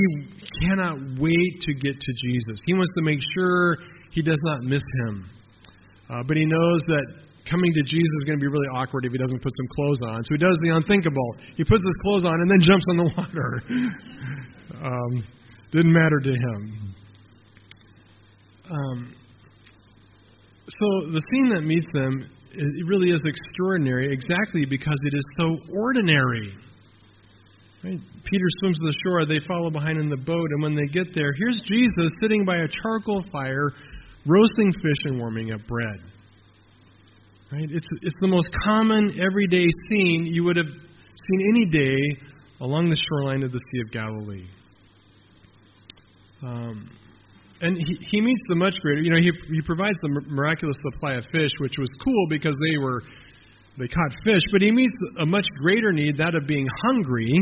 cannot 0.62 0.98
wait 1.20 1.62
to 1.62 1.74
get 1.74 2.00
to 2.00 2.14
Jesus. 2.26 2.64
He 2.66 2.74
wants 2.74 2.92
to 2.98 3.04
make 3.04 3.20
sure 3.36 3.78
he 4.12 4.22
does 4.22 4.42
not 4.44 4.64
miss 4.64 4.84
him. 5.06 5.30
Uh, 6.10 6.24
but 6.28 6.38
he 6.38 6.46
knows 6.46 6.82
that 6.88 7.06
coming 7.50 7.72
to 7.74 7.84
Jesus 7.84 8.14
is 8.20 8.24
going 8.26 8.40
to 8.40 8.44
be 8.44 8.48
really 8.48 8.68
awkward 8.74 9.06
if 9.06 9.12
he 9.12 9.18
doesn't 9.18 9.42
put 9.42 9.52
some 9.52 9.70
clothes 9.76 10.02
on. 10.08 10.24
So 10.24 10.36
he 10.36 10.42
does 10.42 10.58
the 10.64 10.76
unthinkable. 10.76 11.36
He 11.56 11.64
puts 11.64 11.84
his 11.84 11.98
clothes 12.04 12.26
on 12.26 12.36
and 12.40 12.50
then 12.50 12.62
jumps 12.62 12.86
in 12.92 12.98
the 12.98 13.10
water. 13.18 13.52
um, 14.86 15.24
didn't 15.72 15.94
matter 15.94 16.20
to 16.20 16.32
him. 16.32 16.96
Um, 18.72 19.16
so 20.70 20.86
the 21.12 21.22
scene 21.32 21.50
that 21.50 21.64
meets 21.64 21.88
them 21.94 22.30
it 22.56 22.86
really 22.88 23.10
is 23.10 23.24
extraordinary 23.26 24.12
exactly 24.12 24.66
because 24.66 24.98
it 25.04 25.18
is 25.18 25.26
so 25.40 25.58
ordinary. 25.82 26.54
Right? 27.84 28.00
Peter 28.24 28.46
swims 28.62 28.80
to 28.80 28.86
the 28.86 28.96
shore. 29.04 29.26
They 29.26 29.46
follow 29.46 29.70
behind 29.70 30.00
in 30.00 30.10
the 30.10 30.18
boat. 30.18 30.48
And 30.52 30.62
when 30.62 30.76
they 30.76 30.86
get 30.94 31.14
there, 31.14 31.34
here's 31.38 31.62
Jesus 31.66 32.12
sitting 32.22 32.46
by 32.46 32.58
a 32.58 32.68
charcoal 32.68 33.24
fire, 33.32 33.72
roasting 34.26 34.72
fish 34.72 35.02
and 35.06 35.20
warming 35.20 35.52
up 35.52 35.66
bread. 35.68 36.00
Right? 37.54 37.70
It's, 37.70 37.88
it's 38.02 38.16
the 38.20 38.28
most 38.28 38.50
common 38.66 39.14
everyday 39.22 39.68
scene 39.88 40.26
you 40.26 40.44
would 40.44 40.58
have 40.58 40.66
seen 40.66 41.40
any 41.54 41.70
day 41.70 42.26
along 42.62 42.90
the 42.90 42.98
shoreline 42.98 43.44
of 43.44 43.52
the 43.52 43.60
Sea 43.60 43.82
of 43.86 43.92
Galilee. 43.92 44.48
Um, 46.42 46.90
and 47.62 47.78
he, 47.78 47.98
he 48.10 48.22
meets 48.22 48.42
the 48.50 48.56
much 48.56 48.80
greater, 48.82 49.02
you 49.02 49.12
know, 49.12 49.22
he, 49.22 49.30
he 49.54 49.62
provides 49.62 50.00
the 50.02 50.10
miraculous 50.26 50.76
supply 50.82 51.14
of 51.14 51.26
fish, 51.32 51.52
which 51.60 51.76
was 51.78 51.92
cool 52.04 52.26
because 52.28 52.58
they 52.58 52.80
were 52.82 53.04
they 53.78 53.88
caught 53.88 54.12
fish, 54.24 54.42
but 54.52 54.64
he 54.64 54.72
meets 54.72 54.96
a 55.20 55.26
much 55.28 55.46
greater 55.62 55.92
need, 55.92 56.18
that 56.18 56.34
of 56.34 56.48
being 56.48 56.66
hungry, 56.86 57.34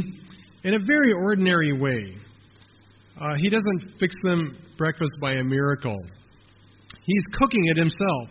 in 0.65 0.73
a 0.73 0.79
very 0.79 1.13
ordinary 1.13 1.71
way. 1.71 2.17
Uh, 3.17 3.35
he 3.37 3.49
doesn't 3.49 3.93
fix 3.97 4.13
them 4.23 4.57
breakfast 4.77 5.13
by 5.21 5.35
a 5.35 5.43
miracle. 5.43 5.97
He's 7.03 7.23
cooking 7.39 7.63
it 7.67 7.77
himself. 7.77 8.27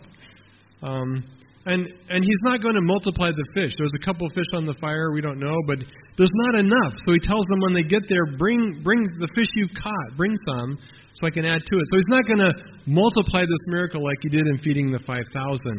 Um, 0.83 1.23
and 1.65 1.85
and 2.09 2.25
he's 2.25 2.41
not 2.41 2.61
going 2.61 2.73
to 2.73 2.81
multiply 2.81 3.29
the 3.29 3.45
fish. 3.53 3.73
There's 3.77 3.93
a 3.93 4.05
couple 4.05 4.25
of 4.25 4.33
fish 4.33 4.49
on 4.53 4.65
the 4.65 4.73
fire, 4.81 5.13
we 5.13 5.21
don't 5.21 5.39
know, 5.39 5.55
but 5.67 5.77
there's 6.17 6.33
not 6.49 6.55
enough. 6.65 6.93
So 7.05 7.13
he 7.13 7.19
tells 7.19 7.45
them 7.45 7.61
when 7.61 7.73
they 7.73 7.83
get 7.83 8.01
there, 8.09 8.25
bring 8.37 8.81
bring 8.83 9.03
the 9.19 9.29
fish 9.35 9.47
you've 9.55 9.73
caught, 9.77 10.17
bring 10.17 10.33
some, 10.45 10.77
so 11.13 11.27
I 11.27 11.29
can 11.29 11.45
add 11.45 11.61
to 11.61 11.75
it. 11.77 11.85
So 11.91 11.95
he's 11.97 12.09
not 12.09 12.25
going 12.25 12.41
to 12.41 12.51
multiply 12.87 13.41
this 13.41 13.63
miracle 13.67 14.03
like 14.03 14.17
he 14.23 14.29
did 14.29 14.47
in 14.47 14.57
feeding 14.59 14.91
the 14.91 14.99
five 15.05 15.25
thousand. 15.33 15.77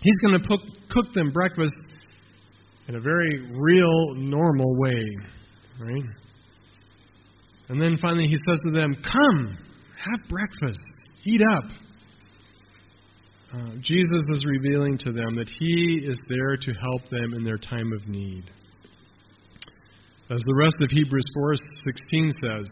He's 0.00 0.18
going 0.24 0.40
to 0.40 0.44
cook 0.88 1.12
them 1.12 1.30
breakfast 1.30 1.76
in 2.88 2.94
a 2.94 3.00
very 3.00 3.52
real, 3.52 4.14
normal 4.14 4.78
way, 4.78 5.04
right? 5.80 6.08
And 7.68 7.82
then 7.82 7.98
finally 8.00 8.24
he 8.24 8.36
says 8.48 8.60
to 8.64 8.70
them, 8.72 8.96
"Come, 9.04 9.58
have 10.00 10.28
breakfast, 10.30 10.80
eat 11.26 11.42
up." 11.52 11.87
Uh, 13.50 13.72
Jesus 13.80 14.22
is 14.28 14.44
revealing 14.46 14.98
to 14.98 15.12
them 15.12 15.34
that 15.36 15.48
He 15.48 16.02
is 16.04 16.20
there 16.28 16.56
to 16.56 16.72
help 16.74 17.08
them 17.08 17.32
in 17.32 17.44
their 17.44 17.56
time 17.56 17.92
of 17.94 18.06
need. 18.06 18.44
As 20.30 20.42
the 20.44 20.56
rest 20.60 20.76
of 20.82 20.90
Hebrews 20.90 21.24
4:16 21.34 22.32
says, 22.32 22.70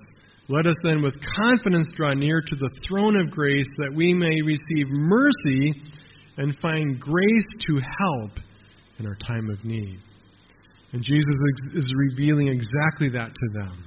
"Let 0.48 0.66
us 0.66 0.76
then 0.82 1.00
with 1.00 1.18
confidence 1.22 1.88
draw 1.96 2.12
near 2.12 2.42
to 2.42 2.54
the 2.54 2.68
throne 2.86 3.16
of 3.16 3.30
grace 3.30 3.68
that 3.78 3.94
we 3.94 4.12
may 4.12 4.42
receive 4.42 4.90
mercy 4.90 5.72
and 6.36 6.58
find 6.58 7.00
grace 7.00 7.48
to 7.68 7.80
help 7.98 8.38
in 8.98 9.06
our 9.06 9.16
time 9.26 9.48
of 9.48 9.64
need." 9.64 9.98
And 10.92 11.02
Jesus 11.02 11.34
is 11.72 11.90
revealing 12.10 12.48
exactly 12.48 13.08
that 13.08 13.34
to 13.34 13.48
them. 13.54 13.84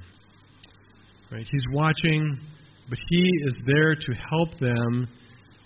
Right? 1.30 1.46
He's 1.46 1.64
watching, 1.72 2.40
but 2.88 2.98
he 3.10 3.30
is 3.44 3.62
there 3.66 3.94
to 3.94 4.14
help 4.28 4.58
them 4.58 5.06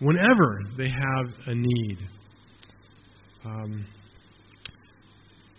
whenever 0.05 0.61
they 0.77 0.89
have 0.89 1.27
a 1.47 1.55
need. 1.55 1.99
Um, 3.45 3.87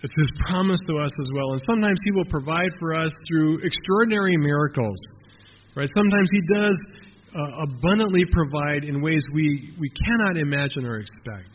it's 0.03 0.13
His 0.15 0.29
promise 0.47 0.79
to 0.87 0.97
us 0.97 1.11
as 1.19 1.29
well. 1.33 1.51
And 1.53 1.61
sometimes 1.65 1.99
He 2.05 2.11
will 2.11 2.29
provide 2.29 2.69
for 2.79 2.93
us 2.93 3.11
through 3.27 3.59
extraordinary 3.63 4.37
miracles. 4.37 4.97
Right? 5.75 5.89
Sometimes 5.95 6.29
He 6.31 6.41
does 6.53 6.75
uh, 7.35 7.63
abundantly 7.63 8.23
provide 8.31 8.83
in 8.83 9.01
ways 9.01 9.25
we, 9.33 9.73
we 9.79 9.89
cannot 9.89 10.37
imagine 10.37 10.85
or 10.85 10.99
expect. 10.99 11.49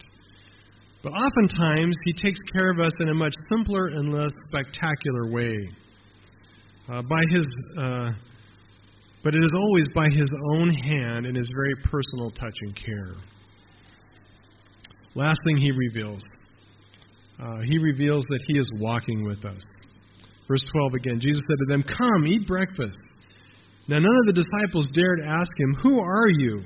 But 1.03 1.13
oftentimes, 1.13 1.97
He 2.05 2.13
takes 2.13 2.41
care 2.53 2.71
of 2.71 2.81
us 2.81 2.93
in 3.01 3.09
a 3.09 3.15
much 3.15 3.35
simpler 3.49 3.87
and 3.87 4.13
less 4.13 4.33
spectacular 4.49 5.31
way. 5.31 5.57
Uh, 6.89 7.03
by 7.03 7.23
His 7.31 7.47
uh, 7.79 8.11
but 9.23 9.35
it 9.35 9.45
is 9.45 9.53
always 9.55 9.89
by 9.95 10.07
His 10.11 10.35
own 10.55 10.73
hand 10.73 11.27
and 11.27 11.37
His 11.37 11.53
very 11.55 11.75
personal 11.85 12.31
touch 12.31 12.57
and 12.61 12.77
care. 12.77 13.15
Last 15.15 15.41
thing 15.45 15.57
He 15.57 15.73
reveals 15.73 16.23
uh, 17.41 17.61
He 17.65 17.79
reveals 17.79 18.25
that 18.29 18.43
He 18.47 18.59
is 18.59 18.69
walking 18.81 19.25
with 19.25 19.45
us. 19.45 19.63
Verse 20.49 20.67
12 20.73 20.95
again 20.95 21.21
Jesus 21.21 21.41
said 21.49 21.59
to 21.59 21.73
them, 21.73 21.83
Come, 21.83 22.27
eat 22.27 22.47
breakfast. 22.47 23.01
Now 23.89 23.99
none 23.99 24.05
of 24.05 24.27
the 24.27 24.43
disciples 24.43 24.89
dared 24.95 25.21
ask 25.27 25.51
Him, 25.59 25.75
Who 25.83 26.01
are 26.01 26.29
you? 26.29 26.63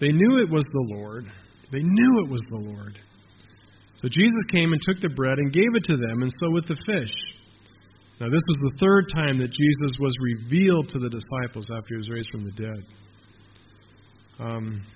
They 0.00 0.10
knew 0.12 0.38
it 0.38 0.50
was 0.50 0.64
the 0.64 0.96
Lord. 0.96 1.24
They 1.72 1.82
knew 1.82 2.24
it 2.24 2.30
was 2.30 2.42
the 2.50 2.72
Lord. 2.72 2.98
So 3.96 4.08
Jesus 4.08 4.44
came 4.50 4.72
and 4.72 4.80
took 4.82 5.00
the 5.00 5.08
bread 5.08 5.38
and 5.38 5.52
gave 5.52 5.74
it 5.74 5.84
to 5.84 5.96
them, 5.96 6.22
and 6.22 6.30
so 6.30 6.50
with 6.52 6.68
the 6.68 6.76
fish. 6.86 7.33
Now, 8.20 8.26
this 8.30 8.42
was 8.46 8.56
the 8.60 8.76
third 8.78 9.06
time 9.14 9.38
that 9.38 9.50
Jesus 9.50 9.98
was 9.98 10.14
revealed 10.20 10.88
to 10.90 10.98
the 11.00 11.10
disciples 11.10 11.66
after 11.70 11.88
he 11.88 11.96
was 11.96 12.08
raised 12.08 12.28
from 12.30 12.44
the 12.44 12.52
dead. 12.52 12.84
Um, 14.38 14.86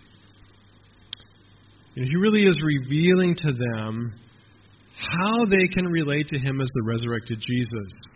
he 1.95 2.17
really 2.17 2.45
is 2.45 2.57
revealing 2.63 3.35
to 3.35 3.53
them 3.53 4.15
how 4.95 5.47
they 5.51 5.67
can 5.67 5.87
relate 5.87 6.29
to 6.29 6.39
him 6.39 6.61
as 6.61 6.69
the 6.69 6.85
resurrected 6.87 7.41
Jesus. 7.41 8.09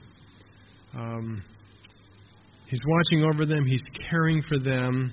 Um, 0.95 1.43
he's 2.69 2.81
watching 2.87 3.25
over 3.25 3.45
them, 3.45 3.67
he's 3.67 3.83
caring 4.09 4.43
for 4.43 4.59
them. 4.59 5.13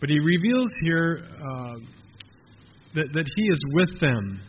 But 0.00 0.08
he 0.08 0.18
reveals 0.18 0.72
here 0.82 1.22
uh, 1.22 1.74
that, 2.94 3.12
that 3.12 3.30
he 3.36 3.42
is 3.50 3.60
with 3.74 4.00
them. 4.00 4.40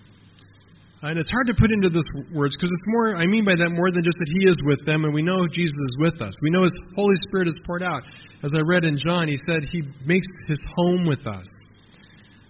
And 1.04 1.18
it's 1.18 1.32
hard 1.32 1.48
to 1.48 1.56
put 1.58 1.72
into 1.72 1.90
this 1.90 2.06
words 2.34 2.56
because 2.56 2.70
it's 2.70 2.88
more, 2.88 3.18
I 3.18 3.26
mean 3.26 3.44
by 3.44 3.58
that 3.58 3.74
more 3.74 3.90
than 3.90 4.04
just 4.06 4.18
that 4.22 4.30
He 4.38 4.46
is 4.46 4.58
with 4.62 4.86
them, 4.86 5.04
and 5.04 5.14
we 5.14 5.24
know 5.26 5.48
Jesus 5.50 5.74
is 5.74 5.98
with 5.98 6.22
us. 6.22 6.34
We 6.44 6.52
know 6.52 6.62
His 6.62 6.76
Holy 6.94 7.16
Spirit 7.28 7.48
is 7.48 7.58
poured 7.66 7.82
out. 7.82 8.04
As 8.44 8.54
I 8.54 8.62
read 8.62 8.86
in 8.86 8.98
John, 9.02 9.28
He 9.28 9.38
said 9.50 9.66
He 9.72 9.82
makes 10.06 10.28
His 10.46 10.62
home 10.78 11.08
with 11.08 11.26
us. 11.26 11.48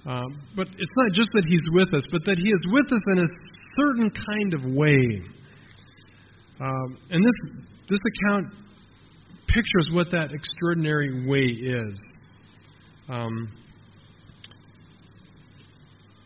Um, 0.04 0.42
but 0.56 0.68
it's 0.68 0.96
not 0.98 1.16
just 1.16 1.30
that 1.32 1.46
He's 1.48 1.64
with 1.72 1.94
us, 1.94 2.04
but 2.12 2.26
that 2.26 2.36
He 2.36 2.52
is 2.52 2.60
with 2.68 2.92
us 2.92 3.04
in 3.16 3.18
a 3.24 3.30
certain 3.80 4.12
kind 4.12 4.52
of 4.54 4.62
way. 4.68 5.24
Um, 6.60 6.98
and 7.10 7.24
this, 7.24 7.38
this 7.88 8.00
account 8.04 8.52
pictures 9.48 9.90
what 9.94 10.12
that 10.12 10.32
extraordinary 10.34 11.26
way 11.26 11.56
is. 11.56 12.04
Um, 13.08 13.50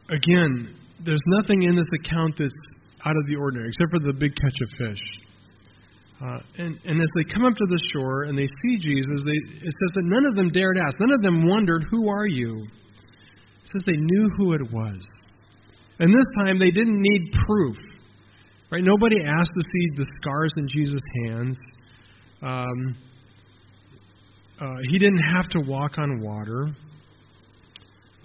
again, 0.10 0.76
there's 1.04 1.24
nothing 1.42 1.64
in 1.64 1.76
this 1.76 1.90
account 2.00 2.36
that's 2.38 2.56
out 3.06 3.16
of 3.16 3.28
the 3.28 3.36
ordinary, 3.36 3.70
except 3.70 3.92
for 3.92 4.00
the 4.00 4.14
big 4.14 4.36
catch 4.36 4.60
of 4.62 4.70
fish. 4.78 5.04
Uh, 6.22 6.40
and, 6.58 6.80
and 6.86 7.02
as 7.02 7.10
they 7.18 7.34
come 7.34 7.44
up 7.44 7.54
to 7.56 7.66
the 7.68 7.82
shore 7.92 8.24
and 8.24 8.38
they 8.38 8.48
see 8.48 8.78
Jesus, 8.80 9.24
they, 9.26 9.40
it 9.60 9.74
says 9.74 9.92
that 9.96 10.06
none 10.06 10.26
of 10.26 10.36
them 10.36 10.48
dared 10.50 10.78
ask. 10.78 11.00
None 11.00 11.12
of 11.12 11.22
them 11.22 11.48
wondered, 11.48 11.84
Who 11.92 12.10
are 12.10 12.26
you? 12.26 12.64
It 12.64 13.68
says 13.70 13.84
they 13.86 13.98
knew 13.98 14.30
who 14.38 14.54
it 14.54 14.62
was. 14.72 15.04
And 16.00 16.10
this 16.14 16.26
time 16.44 16.58
they 16.58 16.72
didn't 16.72 17.02
need 17.02 17.32
proof. 17.46 17.78
Right? 18.72 18.84
Nobody 18.84 19.18
asked 19.22 19.52
to 19.56 19.62
see 19.62 19.86
the 19.96 20.08
scars 20.22 20.54
in 20.58 20.68
Jesus' 20.68 21.04
hands. 21.26 21.60
Um, 22.42 22.96
uh, 24.60 24.68
he 24.90 24.98
didn't 24.98 25.22
have 25.34 25.50
to 25.50 25.60
walk 25.68 25.98
on 25.98 26.22
water. 26.22 26.76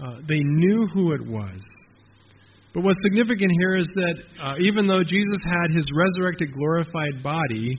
Uh, 0.03 0.21
they 0.29 0.41
knew 0.41 0.87
who 0.95 1.13
it 1.13 1.27
was. 1.27 1.61
But 2.73 2.85
what's 2.85 2.99
significant 3.03 3.51
here 3.59 3.75
is 3.75 3.91
that 3.97 4.17
uh, 4.41 4.55
even 4.61 4.87
though 4.87 5.03
Jesus 5.03 5.43
had 5.43 5.75
his 5.75 5.87
resurrected, 5.91 6.53
glorified 6.53 7.23
body, 7.23 7.77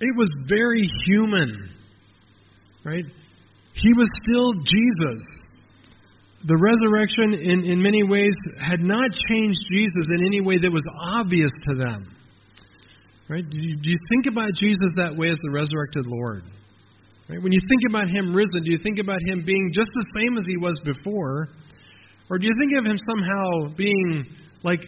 it 0.00 0.16
was 0.16 0.30
very 0.48 0.82
human. 1.06 1.70
Right? 2.84 3.04
He 3.74 3.92
was 3.92 4.08
still 4.22 4.52
Jesus. 4.64 5.26
The 6.46 6.54
resurrection, 6.54 7.34
in, 7.34 7.72
in 7.72 7.82
many 7.82 8.04
ways, 8.04 8.36
had 8.62 8.80
not 8.80 9.10
changed 9.28 9.58
Jesus 9.72 10.06
in 10.16 10.26
any 10.26 10.40
way 10.40 10.58
that 10.62 10.70
was 10.70 10.84
obvious 11.18 11.50
to 11.68 11.74
them. 11.74 12.14
Right? 13.28 13.42
Do 13.42 13.58
you, 13.58 13.74
do 13.82 13.90
you 13.90 13.98
think 14.14 14.30
about 14.30 14.54
Jesus 14.54 14.94
that 14.94 15.16
way 15.18 15.28
as 15.28 15.40
the 15.42 15.50
resurrected 15.50 16.06
Lord? 16.06 16.44
Right? 17.28 17.42
When 17.42 17.50
you 17.50 17.60
think 17.66 17.82
about 17.90 18.06
him 18.06 18.30
risen, 18.30 18.62
do 18.62 18.70
you 18.70 18.78
think 18.78 19.00
about 19.00 19.18
him 19.26 19.42
being 19.44 19.72
just 19.74 19.90
the 19.92 20.06
same 20.22 20.38
as 20.38 20.46
he 20.46 20.56
was 20.56 20.78
before? 20.84 21.48
Or 22.28 22.38
do 22.38 22.46
you 22.46 22.52
think 22.58 22.78
of 22.78 22.84
him 22.84 22.98
somehow 23.06 23.76
being 23.76 24.26
like 24.62 24.80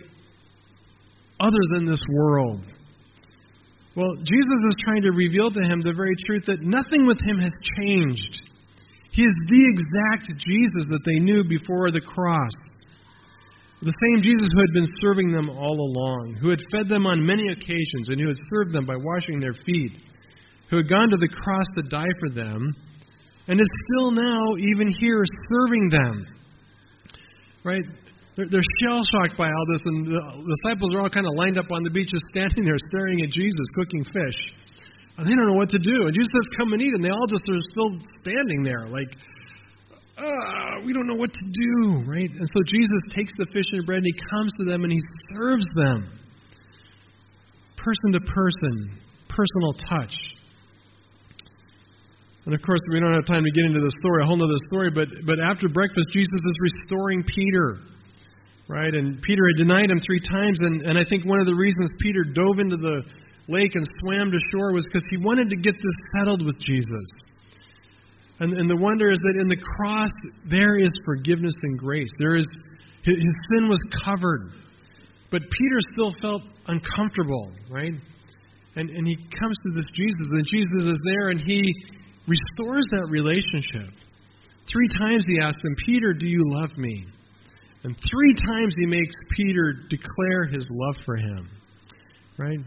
other 1.40 1.62
than 1.74 1.87
this 1.87 2.03
world? 2.18 2.62
Well, 3.94 4.14
Jesus 4.22 4.61
is 4.68 4.77
trying 4.85 5.03
to 5.03 5.12
reveal 5.12 5.51
to 5.51 5.62
him 5.62 5.83
the 5.83 5.94
very 5.94 6.14
truth 6.27 6.46
that 6.46 6.62
nothing 6.62 7.07
with 7.07 7.18
him 7.22 7.38
has 7.38 7.55
changed. 7.79 8.51
He 9.11 9.22
is 9.22 9.35
the 9.48 9.64
exact 9.70 10.38
Jesus 10.38 10.85
that 10.90 11.03
they 11.07 11.18
knew 11.18 11.42
before 11.42 11.90
the 11.90 12.00
cross. 12.00 12.54
The 13.83 13.94
same 14.06 14.23
Jesus 14.23 14.48
who 14.52 14.60
had 14.60 14.75
been 14.75 14.90
serving 15.00 15.31
them 15.31 15.50
all 15.50 15.79
along, 15.79 16.38
who 16.40 16.50
had 16.50 16.62
fed 16.71 16.88
them 16.88 17.06
on 17.06 17.27
many 17.27 17.46
occasions, 17.50 18.10
and 18.10 18.21
who 18.21 18.27
had 18.27 18.42
served 18.50 18.73
them 18.73 18.87
by 18.87 18.96
washing 18.96 19.38
their 19.38 19.54
feet, 19.54 20.02
who 20.71 20.77
had 20.79 20.88
gone 20.88 21.10
to 21.10 21.17
the 21.17 21.31
cross 21.31 21.67
to 21.77 21.83
die 21.83 22.12
for 22.19 22.31
them, 22.31 22.75
and 23.46 23.60
is 23.60 23.71
still 23.87 24.10
now, 24.10 24.42
even 24.58 24.90
here, 24.90 25.23
serving 25.50 25.90
them 25.90 26.27
right? 27.65 27.85
They're, 28.37 28.46
they're 28.46 28.71
shell 28.83 29.02
shocked 29.02 29.35
by 29.37 29.50
all 29.50 29.67
this, 29.67 29.83
and 29.87 30.06
the 30.06 30.23
disciples 30.63 30.94
are 30.94 31.02
all 31.02 31.11
kind 31.11 31.27
of 31.27 31.35
lined 31.35 31.59
up 31.59 31.67
on 31.75 31.83
the 31.83 31.90
beach, 31.90 32.15
just 32.15 32.27
standing 32.31 32.65
there 32.65 32.79
staring 32.90 33.23
at 33.23 33.31
Jesus 33.31 33.67
cooking 33.75 34.04
fish. 34.04 34.38
And 35.19 35.27
they 35.27 35.35
don't 35.35 35.50
know 35.50 35.59
what 35.59 35.71
to 35.75 35.83
do. 35.83 36.06
And 36.06 36.15
Jesus 36.15 36.31
says, 36.31 36.46
Come 36.56 36.73
and 36.73 36.81
eat. 36.81 36.94
And 36.94 37.02
they 37.02 37.11
all 37.11 37.27
just 37.27 37.42
are 37.50 37.59
still 37.75 37.98
standing 38.23 38.63
there, 38.63 38.87
like, 38.87 39.11
ah, 40.19 40.79
we 40.87 40.92
don't 40.92 41.06
know 41.06 41.19
what 41.19 41.35
to 41.35 41.42
do, 41.42 42.06
right? 42.06 42.31
And 42.31 42.48
so 42.54 42.61
Jesus 42.67 43.02
takes 43.11 43.35
the 43.38 43.46
fish 43.52 43.67
and 43.73 43.85
bread 43.87 43.98
and 43.98 44.06
he 44.06 44.15
comes 44.31 44.52
to 44.59 44.65
them 44.65 44.85
and 44.85 44.92
he 44.92 45.00
serves 45.35 45.67
them. 45.75 46.06
Person 47.77 48.13
to 48.13 48.21
person, 48.21 49.02
personal 49.27 49.73
touch. 49.90 50.15
And 52.49 52.57
of 52.57 52.65
course, 52.65 52.81
we 52.88 52.96
don't 52.96 53.13
have 53.13 53.29
time 53.29 53.44
to 53.44 53.53
get 53.53 53.69
into 53.69 53.85
the 53.85 53.92
story, 54.01 54.25
a 54.25 54.27
whole 54.27 54.40
other 54.40 54.57
story, 54.73 54.88
but, 54.88 55.13
but 55.29 55.37
after 55.37 55.69
breakfast, 55.69 56.09
Jesus 56.17 56.40
is 56.40 56.57
restoring 56.65 57.21
Peter. 57.21 57.77
right? 58.73 58.88
And 58.88 59.21
Peter 59.21 59.44
had 59.53 59.61
denied 59.61 59.92
him 59.92 60.01
three 60.01 60.25
times, 60.25 60.57
and, 60.65 60.81
and 60.88 60.96
I 60.96 61.05
think 61.05 61.29
one 61.29 61.40
of 61.40 61.44
the 61.44 61.53
reasons 61.53 61.92
Peter 62.01 62.25
dove 62.25 62.57
into 62.57 62.81
the 62.81 63.05
lake 63.53 63.77
and 63.77 63.85
swam 64.01 64.33
to 64.33 64.40
shore 64.49 64.73
was 64.73 64.88
because 64.88 65.05
he 65.13 65.21
wanted 65.21 65.53
to 65.53 65.61
get 65.61 65.77
this 65.77 65.99
settled 66.17 66.40
with 66.40 66.57
Jesus. 66.57 67.09
And, 68.40 68.57
and 68.57 68.65
the 68.65 68.81
wonder 68.81 69.13
is 69.13 69.21
that 69.29 69.37
in 69.37 69.49
the 69.53 69.61
cross, 69.77 70.13
there 70.49 70.81
is 70.81 70.88
forgiveness 71.05 71.57
and 71.69 71.77
grace. 71.77 72.09
There 72.17 72.37
is 72.37 72.49
his, 73.05 73.17
his 73.17 73.37
sin 73.53 73.69
was 73.69 73.81
covered. 74.05 74.57
But 75.29 75.42
Peter 75.44 75.81
still 75.92 76.17
felt 76.25 76.42
uncomfortable, 76.65 77.53
right? 77.69 77.92
And, 78.77 78.88
and 78.88 79.05
he 79.05 79.17
comes 79.37 79.57
to 79.69 79.71
this 79.77 79.85
Jesus, 79.92 80.29
and 80.33 80.44
Jesus 80.49 80.96
is 80.96 81.01
there, 81.13 81.29
and 81.29 81.40
he 81.44 81.61
restores 82.29 82.87
that 82.92 83.08
relationship. 83.10 83.90
Three 84.70 84.88
times 85.00 85.24
he 85.26 85.40
asks 85.40 85.60
him, 85.64 85.74
Peter, 85.87 86.12
do 86.12 86.29
you 86.29 86.44
love 86.44 86.76
me? 86.76 87.06
And 87.85 87.96
three 87.96 88.35
times 88.35 88.76
he 88.79 88.87
makes 88.87 89.16
Peter 89.37 89.74
declare 89.88 90.44
his 90.52 90.66
love 90.70 90.96
for 91.06 91.16
him. 91.16 91.48
Right? 92.37 92.58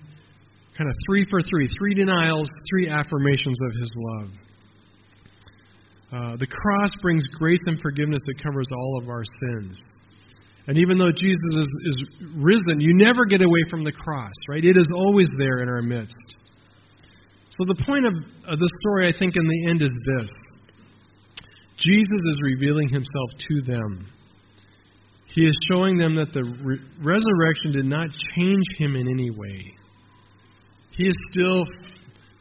Kind 0.78 0.90
of 0.90 0.96
three 1.06 1.26
for 1.30 1.42
three. 1.42 1.68
Three 1.78 1.94
denials, 1.94 2.50
three 2.72 2.90
affirmations 2.90 3.60
of 3.62 3.72
his 3.80 3.96
love. 4.00 4.30
Uh, 6.12 6.38
the 6.38 6.48
cross 6.48 6.92
brings 7.02 7.24
grace 7.38 7.62
and 7.68 7.80
forgiveness 7.80 8.22
that 8.26 8.44
covers 8.44 8.68
all 8.74 9.00
of 9.02 9.10
our 9.10 9.24
sins. 9.24 9.82
And 10.68 10.78
even 10.78 10.98
though 10.98 11.12
Jesus 11.12 11.56
is, 11.56 11.70
is 11.86 11.98
risen, 12.36 12.80
you 12.80 12.94
never 12.94 13.26
get 13.26 13.42
away 13.42 13.64
from 13.70 13.84
the 13.84 13.92
cross, 13.92 14.34
right? 14.50 14.64
It 14.64 14.78
is 14.78 14.90
always 14.94 15.28
there 15.38 15.64
in 15.64 15.70
our 15.70 15.82
midst. 15.82 16.16
So 17.62 17.66
the 17.68 17.86
point 17.86 18.08
of, 18.08 18.14
of 18.16 18.58
the 18.58 18.70
story, 18.82 19.06
I 19.06 19.14
think, 19.20 19.36
in 19.38 19.46
the 19.48 19.70
end 19.70 19.84
is 19.84 19.94
this 20.18 20.32
Jesus 21.78 22.22
is 22.26 22.42
revealing 22.42 22.90
himself 22.90 23.30
to 23.38 23.62
them. 23.62 24.12
He 25.36 25.46
is 25.46 25.56
showing 25.70 25.96
them 25.96 26.16
that 26.16 26.34
the 26.34 26.42
re- 26.42 26.82
resurrection 27.06 27.72
did 27.72 27.86
not 27.86 28.10
change 28.36 28.66
him 28.80 28.96
in 28.96 29.08
any 29.08 29.30
way. 29.30 29.78
He 30.98 31.06
is 31.06 31.14
still 31.32 31.66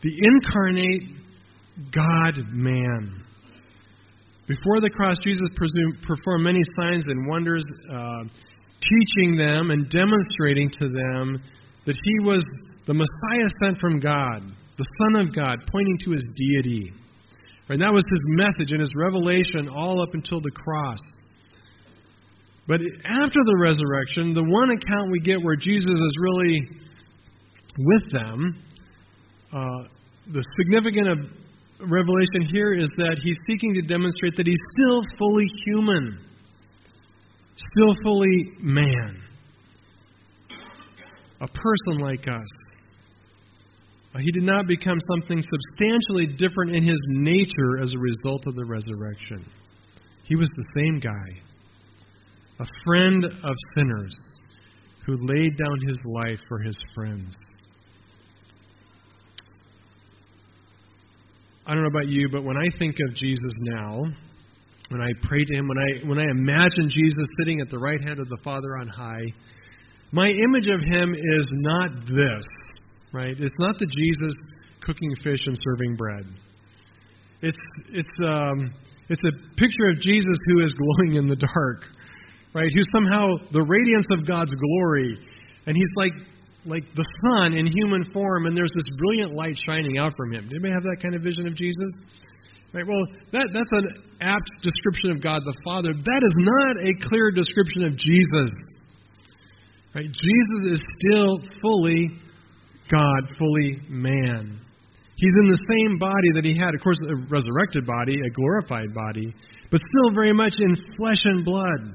the 0.03 0.13
incarnate 0.25 1.03
God 1.93 2.41
man. 2.49 3.23
Before 4.49 4.81
the 4.81 4.89
cross, 4.89 5.17
Jesus 5.23 5.49
performed 5.55 6.45
many 6.45 6.63
signs 6.81 7.05
and 7.07 7.29
wonders, 7.29 7.65
uh, 7.93 8.25
teaching 8.81 9.37
them 9.37 9.71
and 9.71 9.91
demonstrating 9.91 10.71
to 10.81 10.89
them 10.89 11.43
that 11.85 11.97
he 12.05 12.27
was 12.27 12.43
the 12.87 12.95
Messiah 12.95 13.49
sent 13.63 13.79
from 13.79 14.01
God, 14.01 14.51
the 14.81 14.89
Son 15.05 15.21
of 15.21 15.35
God, 15.37 15.57
pointing 15.71 15.99
to 16.07 16.11
his 16.13 16.25
deity. 16.33 16.91
And 17.69 17.83
that 17.83 17.93
was 17.93 18.03
his 18.09 18.25
message 18.33 18.73
and 18.73 18.81
his 18.81 18.91
revelation 18.97 19.69
all 19.69 20.01
up 20.01 20.15
until 20.15 20.41
the 20.41 20.51
cross. 20.51 20.99
But 22.67 22.81
after 23.05 23.41
the 23.45 23.59
resurrection, 23.61 24.33
the 24.33 24.49
one 24.49 24.71
account 24.73 25.13
we 25.13 25.21
get 25.21 25.37
where 25.43 25.57
Jesus 25.57 26.01
is 26.01 26.15
really 26.19 26.57
with 27.77 28.11
them, 28.11 28.57
uh, 29.53 29.85
the 30.33 30.43
significant 30.57 31.29
revelation 31.85 32.49
here 32.49 32.73
is 32.73 32.89
that 32.97 33.21
he's 33.23 33.39
seeking 33.47 33.75
to 33.75 33.83
demonstrate 33.83 34.35
that 34.37 34.47
he's 34.47 34.65
still 34.81 35.03
fully 35.19 35.47
human, 35.67 36.25
still 37.55 37.95
fully 38.03 38.33
man, 38.61 39.21
a 41.43 41.49
person 41.49 42.01
like 42.01 42.27
us. 42.27 42.60
He 44.19 44.33
did 44.33 44.43
not 44.43 44.67
become 44.67 44.99
something 45.13 45.41
substantially 45.43 46.27
different 46.37 46.75
in 46.75 46.83
his 46.83 47.01
nature 47.09 47.81
as 47.81 47.93
a 47.93 47.99
result 47.99 48.47
of 48.47 48.57
the 48.57 48.65
resurrection. 48.65 49.47
He 50.25 50.35
was 50.35 50.51
the 50.51 50.69
same 50.77 50.99
guy, 50.99 51.41
a 52.59 52.67
friend 52.85 53.25
of 53.25 53.55
sinners 53.77 54.17
who 55.07 55.17
laid 55.17 55.57
down 55.57 55.81
his 55.87 56.01
life 56.05 56.41
for 56.49 56.59
his 56.59 56.77
friends. 56.95 57.37
I 61.67 61.75
don't 61.75 61.83
know 61.83 61.89
about 61.89 62.09
you, 62.09 62.29
but 62.33 62.43
when 62.43 62.57
I 62.57 62.67
think 62.79 62.97
of 63.09 63.15
Jesus 63.15 63.53
now, 63.63 64.01
when 64.89 65.01
I 65.01 65.13
pray 65.23 65.39
to 65.45 65.57
him, 65.57 65.69
when 65.69 65.79
I 65.79 66.09
when 66.09 66.19
I 66.19 66.31
imagine 66.31 66.91
Jesus 66.91 67.29
sitting 67.39 67.61
at 67.61 67.71
the 67.71 67.79
right 67.79 68.01
hand 68.01 68.19
of 68.19 68.29
the 68.29 68.39
Father 68.43 68.77
on 68.77 68.89
high, 68.89 69.25
my 70.11 70.29
image 70.29 70.67
of 70.67 70.81
him 70.81 71.15
is 71.15 71.49
not 71.53 71.91
this, 72.09 72.45
right? 73.13 73.35
It's 73.39 73.59
not 73.59 73.79
the 73.79 73.87
Jesus 73.87 74.35
cooking 74.83 75.15
fish 75.23 75.41
and 75.47 75.57
serving 75.57 75.97
bread. 75.97 76.27
It's 77.43 77.61
it's 77.93 78.11
um, 78.25 78.75
it's 79.09 79.25
a 79.25 79.33
picture 79.57 79.89
of 79.91 80.01
Jesus 80.01 80.39
who 80.47 80.65
is 80.65 80.73
glowing 80.73 81.17
in 81.17 81.27
the 81.27 81.37
dark, 81.37 81.89
right? 82.55 82.71
Who's 82.75 82.89
somehow 82.95 83.29
the 83.53 83.65
radiance 83.65 84.07
of 84.13 84.27
God's 84.27 84.55
glory, 84.55 85.19
and 85.67 85.75
he's 85.75 85.93
like 85.97 86.13
like 86.67 86.85
the 86.95 87.07
sun 87.25 87.57
in 87.57 87.65
human 87.67 88.05
form, 88.13 88.45
and 88.45 88.57
there's 88.57 88.73
this 88.77 88.85
brilliant 88.99 89.33
light 89.33 89.57
shining 89.65 89.97
out 89.97 90.13
from 90.17 90.33
him. 90.33 90.49
Do 90.49 90.57
anybody 90.57 90.75
have 90.75 90.85
that 90.85 91.01
kind 91.01 91.17
of 91.17 91.23
vision 91.23 91.47
of 91.47 91.55
Jesus? 91.57 91.91
Right. 92.73 92.87
Well, 92.87 93.03
that 93.33 93.49
that's 93.51 93.73
an 93.73 93.89
apt 94.21 94.51
description 94.63 95.11
of 95.11 95.23
God 95.23 95.41
the 95.43 95.57
Father. 95.65 95.91
That 95.97 96.23
is 96.23 96.35
not 96.39 96.75
a 96.85 96.93
clear 97.09 97.33
description 97.33 97.89
of 97.89 97.97
Jesus. 97.97 98.53
Right. 99.97 100.07
Jesus 100.07 100.79
is 100.79 100.81
still 101.01 101.41
fully 101.61 102.21
God, 102.91 103.37
fully 103.39 103.81
man. 103.89 104.61
He's 105.17 105.35
in 105.43 105.49
the 105.49 105.63
same 105.69 105.99
body 105.99 106.33
that 106.35 106.45
he 106.45 106.57
had, 106.57 106.75
of 106.75 106.81
course, 106.81 106.99
a 107.05 107.17
resurrected 107.29 107.87
body, 107.87 108.15
a 108.25 108.31
glorified 108.31 108.93
body, 108.95 109.35
but 109.71 109.81
still 109.81 110.15
very 110.15 110.33
much 110.33 110.55
in 110.59 110.75
flesh 110.97 111.21
and 111.25 111.45
blood, 111.45 111.95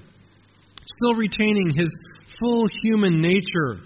still 0.78 1.16
retaining 1.16 1.72
his 1.76 1.92
full 2.40 2.68
human 2.84 3.22
nature. 3.22 3.82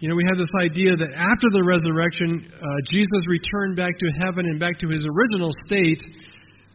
You 0.00 0.08
know, 0.08 0.14
we 0.14 0.24
have 0.28 0.38
this 0.38 0.50
idea 0.60 0.94
that 0.94 1.10
after 1.14 1.48
the 1.50 1.64
resurrection, 1.64 2.50
uh, 2.54 2.66
Jesus 2.88 3.22
returned 3.26 3.76
back 3.76 3.98
to 3.98 4.06
heaven 4.24 4.46
and 4.46 4.60
back 4.60 4.78
to 4.80 4.88
his 4.88 5.06
original 5.06 5.50
state 5.66 6.02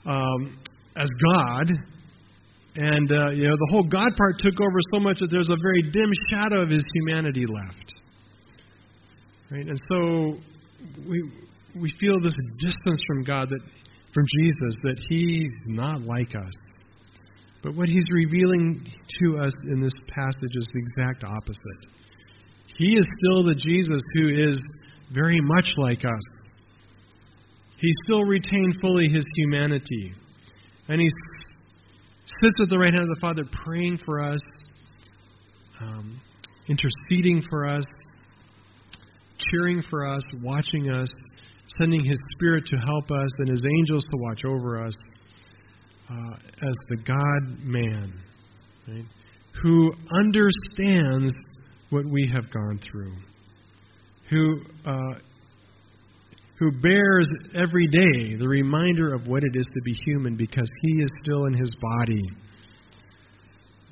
um, 0.06 0.58
as 0.98 1.08
God. 1.36 1.72
And, 2.76 3.12
uh, 3.12 3.32
you 3.32 3.48
know, 3.48 3.56
the 3.56 3.70
whole 3.72 3.88
God 3.88 4.12
part 4.18 4.40
took 4.40 4.60
over 4.60 4.80
so 4.94 5.00
much 5.00 5.20
that 5.20 5.30
there's 5.30 5.50
a 5.50 5.58
very 5.62 5.92
dim 5.92 6.12
shadow 6.32 6.64
of 6.64 6.70
his 6.70 6.84
humanity 6.94 7.46
left. 7.46 7.94
Right? 9.52 9.68
And 9.68 9.80
so 9.90 10.38
we, 11.08 11.32
we 11.80 11.94
feel 12.00 12.20
this 12.22 12.38
distance 12.60 13.00
from 13.06 13.24
God, 13.24 13.50
that, 13.50 13.62
from 14.14 14.26
Jesus, 14.40 14.82
that 14.84 15.06
he's 15.08 15.54
not 15.68 16.02
like 16.02 16.34
us. 16.36 16.54
But 17.62 17.76
what 17.76 17.88
he's 17.88 18.08
revealing 18.12 18.84
to 19.22 19.38
us 19.38 19.54
in 19.72 19.82
this 19.82 19.94
passage 20.10 20.56
is 20.56 20.72
the 20.74 20.80
exact 20.80 21.24
opposite. 21.24 22.04
He 22.78 22.98
is 22.98 23.08
still 23.20 23.44
the 23.44 23.56
Jesus 23.56 24.02
who 24.16 24.50
is 24.50 24.62
very 25.14 25.40
much 25.42 25.74
like 25.78 26.04
us. 26.04 26.26
He 27.80 27.90
still 28.04 28.24
retained 28.24 28.78
fully 28.82 29.06
his 29.12 29.26
humanity. 29.36 30.14
And 30.88 31.00
he 31.00 31.08
sits 32.42 32.62
at 32.62 32.70
the 32.70 32.78
right 32.78 32.94
hand 32.94 33.04
of 33.04 33.10
the 33.10 33.22
Father 33.22 33.44
praying 33.66 34.00
for 34.06 34.22
us, 34.22 34.42
um, 35.82 36.22
interceding 36.68 37.42
for 37.50 37.68
us, 37.68 37.86
cheering 39.38 39.84
for 39.90 40.06
us, 40.06 40.24
watching 40.44 40.90
us, 40.90 41.10
sending 41.68 42.04
his 42.04 42.20
Spirit 42.36 42.66
to 42.68 42.78
help 42.78 43.06
us, 43.12 43.30
and 43.40 43.50
his 43.50 43.66
angels 43.80 44.06
to 44.12 44.18
watch 44.18 44.46
over 44.46 44.84
us 44.84 44.94
uh, 46.10 46.36
as 46.68 46.76
the 46.90 46.98
God 47.06 47.64
man, 47.64 48.14
right, 48.88 49.06
who 49.62 49.92
understands 50.20 51.34
what 51.90 52.06
we 52.06 52.30
have 52.34 52.52
gone 52.52 52.80
through, 52.92 53.14
who, 54.30 54.62
uh, 54.86 55.20
who 56.64 56.72
bears 56.72 57.30
every 57.56 57.88
day 57.88 58.38
the 58.38 58.48
reminder 58.48 59.14
of 59.14 59.28
what 59.28 59.44
it 59.44 59.52
is 59.54 59.66
to 59.66 59.82
be 59.84 59.92
human 60.06 60.38
because 60.38 60.70
he 60.82 61.02
is 61.02 61.12
still 61.22 61.46
in 61.46 61.54
his 61.54 61.76
body. 62.00 62.22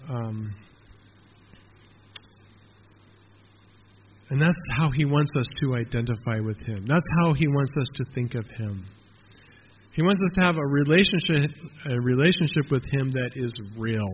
Um, 0.09 0.55
and 4.29 4.41
that's 4.41 4.55
how 4.71 4.89
he 4.95 5.03
wants 5.03 5.31
us 5.35 5.47
to 5.61 5.75
identify 5.75 6.39
with 6.39 6.65
him. 6.65 6.85
That's 6.87 7.05
how 7.19 7.33
he 7.33 7.47
wants 7.49 7.71
us 7.77 7.87
to 7.95 8.05
think 8.15 8.35
of 8.35 8.45
him. 8.57 8.85
He 9.93 10.01
wants 10.01 10.21
us 10.23 10.35
to 10.35 10.41
have 10.41 10.55
a 10.55 10.65
relationship 10.65 11.51
a 11.89 11.99
relationship 11.99 12.71
with 12.71 12.83
him 12.93 13.11
that 13.11 13.31
is 13.35 13.53
real, 13.77 14.07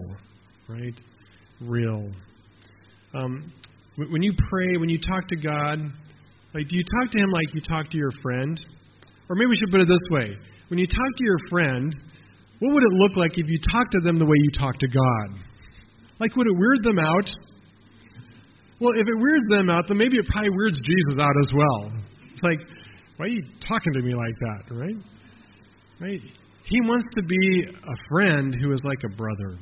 right? 0.68 1.00
Real. 1.62 2.12
Um, 3.14 3.54
when 3.98 4.24
you 4.24 4.34
pray, 4.50 4.78
when 4.80 4.90
you 4.90 5.00
talk 5.00 5.28
to 5.28 5.36
God, 5.36 5.80
like, 6.58 6.68
do 6.68 6.76
you 6.76 6.84
talk 6.84 7.14
to 7.14 7.20
Him 7.22 7.30
like 7.30 7.54
you 7.54 7.62
talk 7.62 7.90
to 7.94 7.98
your 7.98 8.12
friend? 8.24 8.58
Or 9.30 9.36
maybe 9.36 9.54
we 9.54 9.56
should 9.56 9.70
put 9.70 9.82
it 9.82 9.88
this 9.88 10.08
way 10.10 10.34
when 10.70 10.80
you 10.80 10.88
talk 10.88 11.12
to 11.18 11.24
your 11.24 11.38
friend, 11.50 11.96
what 12.60 12.74
would 12.74 12.84
it 12.84 12.94
look 12.94 13.16
like 13.16 13.32
if 13.38 13.48
you 13.48 13.60
talked 13.72 13.92
to 13.94 14.00
them 14.04 14.20
the 14.20 14.26
way 14.26 14.36
you 14.36 14.52
talk 14.60 14.78
to 14.80 14.88
God? 14.88 15.40
Like, 16.20 16.36
would 16.36 16.48
it 16.48 16.58
weird 16.58 16.84
them 16.84 17.00
out? 17.00 17.30
Well, 18.80 18.94
if 18.94 19.08
it 19.08 19.18
weirds 19.18 19.46
them 19.50 19.70
out, 19.70 19.86
then 19.88 19.98
maybe 19.98 20.18
it 20.18 20.26
probably 20.30 20.52
weirds 20.56 20.80
Jesus 20.82 21.18
out 21.20 21.34
as 21.42 21.50
well. 21.54 21.92
It's 22.32 22.44
like, 22.44 22.60
why 23.18 23.26
are 23.26 23.30
you 23.30 23.44
talking 23.68 23.94
to 23.94 24.02
me 24.02 24.14
like 24.14 24.38
that, 24.40 24.76
right? 24.76 24.98
Right? 26.00 26.22
He 26.66 26.82
wants 26.82 27.08
to 27.14 27.24
be 27.24 27.66
a 27.66 27.96
friend 28.10 28.56
who 28.62 28.74
is 28.74 28.82
like 28.84 29.00
a 29.06 29.16
brother. 29.16 29.58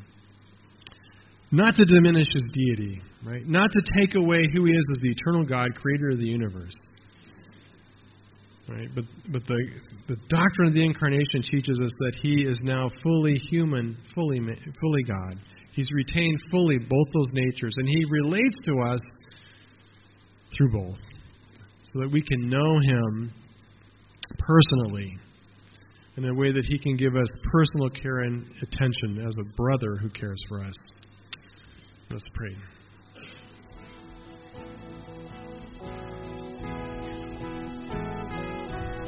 Not 1.52 1.76
to 1.76 1.86
diminish 1.86 2.28
his 2.34 2.48
deity, 2.54 3.02
right? 3.24 3.48
Not 3.48 3.70
to 3.72 3.82
take 4.00 4.16
away 4.16 4.44
who 4.54 4.66
he 4.66 4.72
is 4.72 4.88
as 4.92 5.02
the 5.02 5.12
eternal 5.12 5.46
God, 5.46 5.76
creator 5.76 6.10
of 6.10 6.18
the 6.18 6.28
universe. 6.28 6.76
Right? 8.68 8.90
But 8.96 9.04
but 9.32 9.46
the 9.46 9.62
the 10.08 10.16
doctrine 10.28 10.70
of 10.70 10.74
the 10.74 10.84
incarnation 10.84 11.44
teaches 11.52 11.80
us 11.80 11.92
that 12.00 12.14
he 12.22 12.46
is 12.50 12.60
now 12.64 12.90
fully 13.04 13.36
human, 13.36 13.96
fully 14.16 14.40
fully 14.40 15.04
God. 15.04 15.38
He's 15.74 15.90
retained 15.96 16.40
fully 16.50 16.80
both 16.80 17.08
those 17.14 17.28
natures, 17.34 17.76
and 17.78 17.88
he 17.88 18.04
relates 18.10 18.58
to 18.66 18.80
us 18.90 19.02
through 20.58 20.72
both, 20.72 21.00
so 21.84 22.00
that 22.00 22.10
we 22.12 22.24
can 22.24 22.50
know 22.50 22.80
him 22.80 23.32
personally 24.40 25.18
in 26.18 26.26
a 26.26 26.34
way 26.34 26.52
that 26.52 26.66
he 26.66 26.80
can 26.80 26.96
give 26.96 27.16
us 27.16 27.28
personal 27.52 27.90
care 27.90 28.20
and 28.20 28.48
attention 28.64 29.20
as 29.28 29.36
a 29.38 29.56
brother 29.56 29.98
who 30.02 30.10
cares 30.10 30.42
for 30.48 30.64
us. 30.64 30.74
Let's 32.10 32.26
pray. 32.34 32.56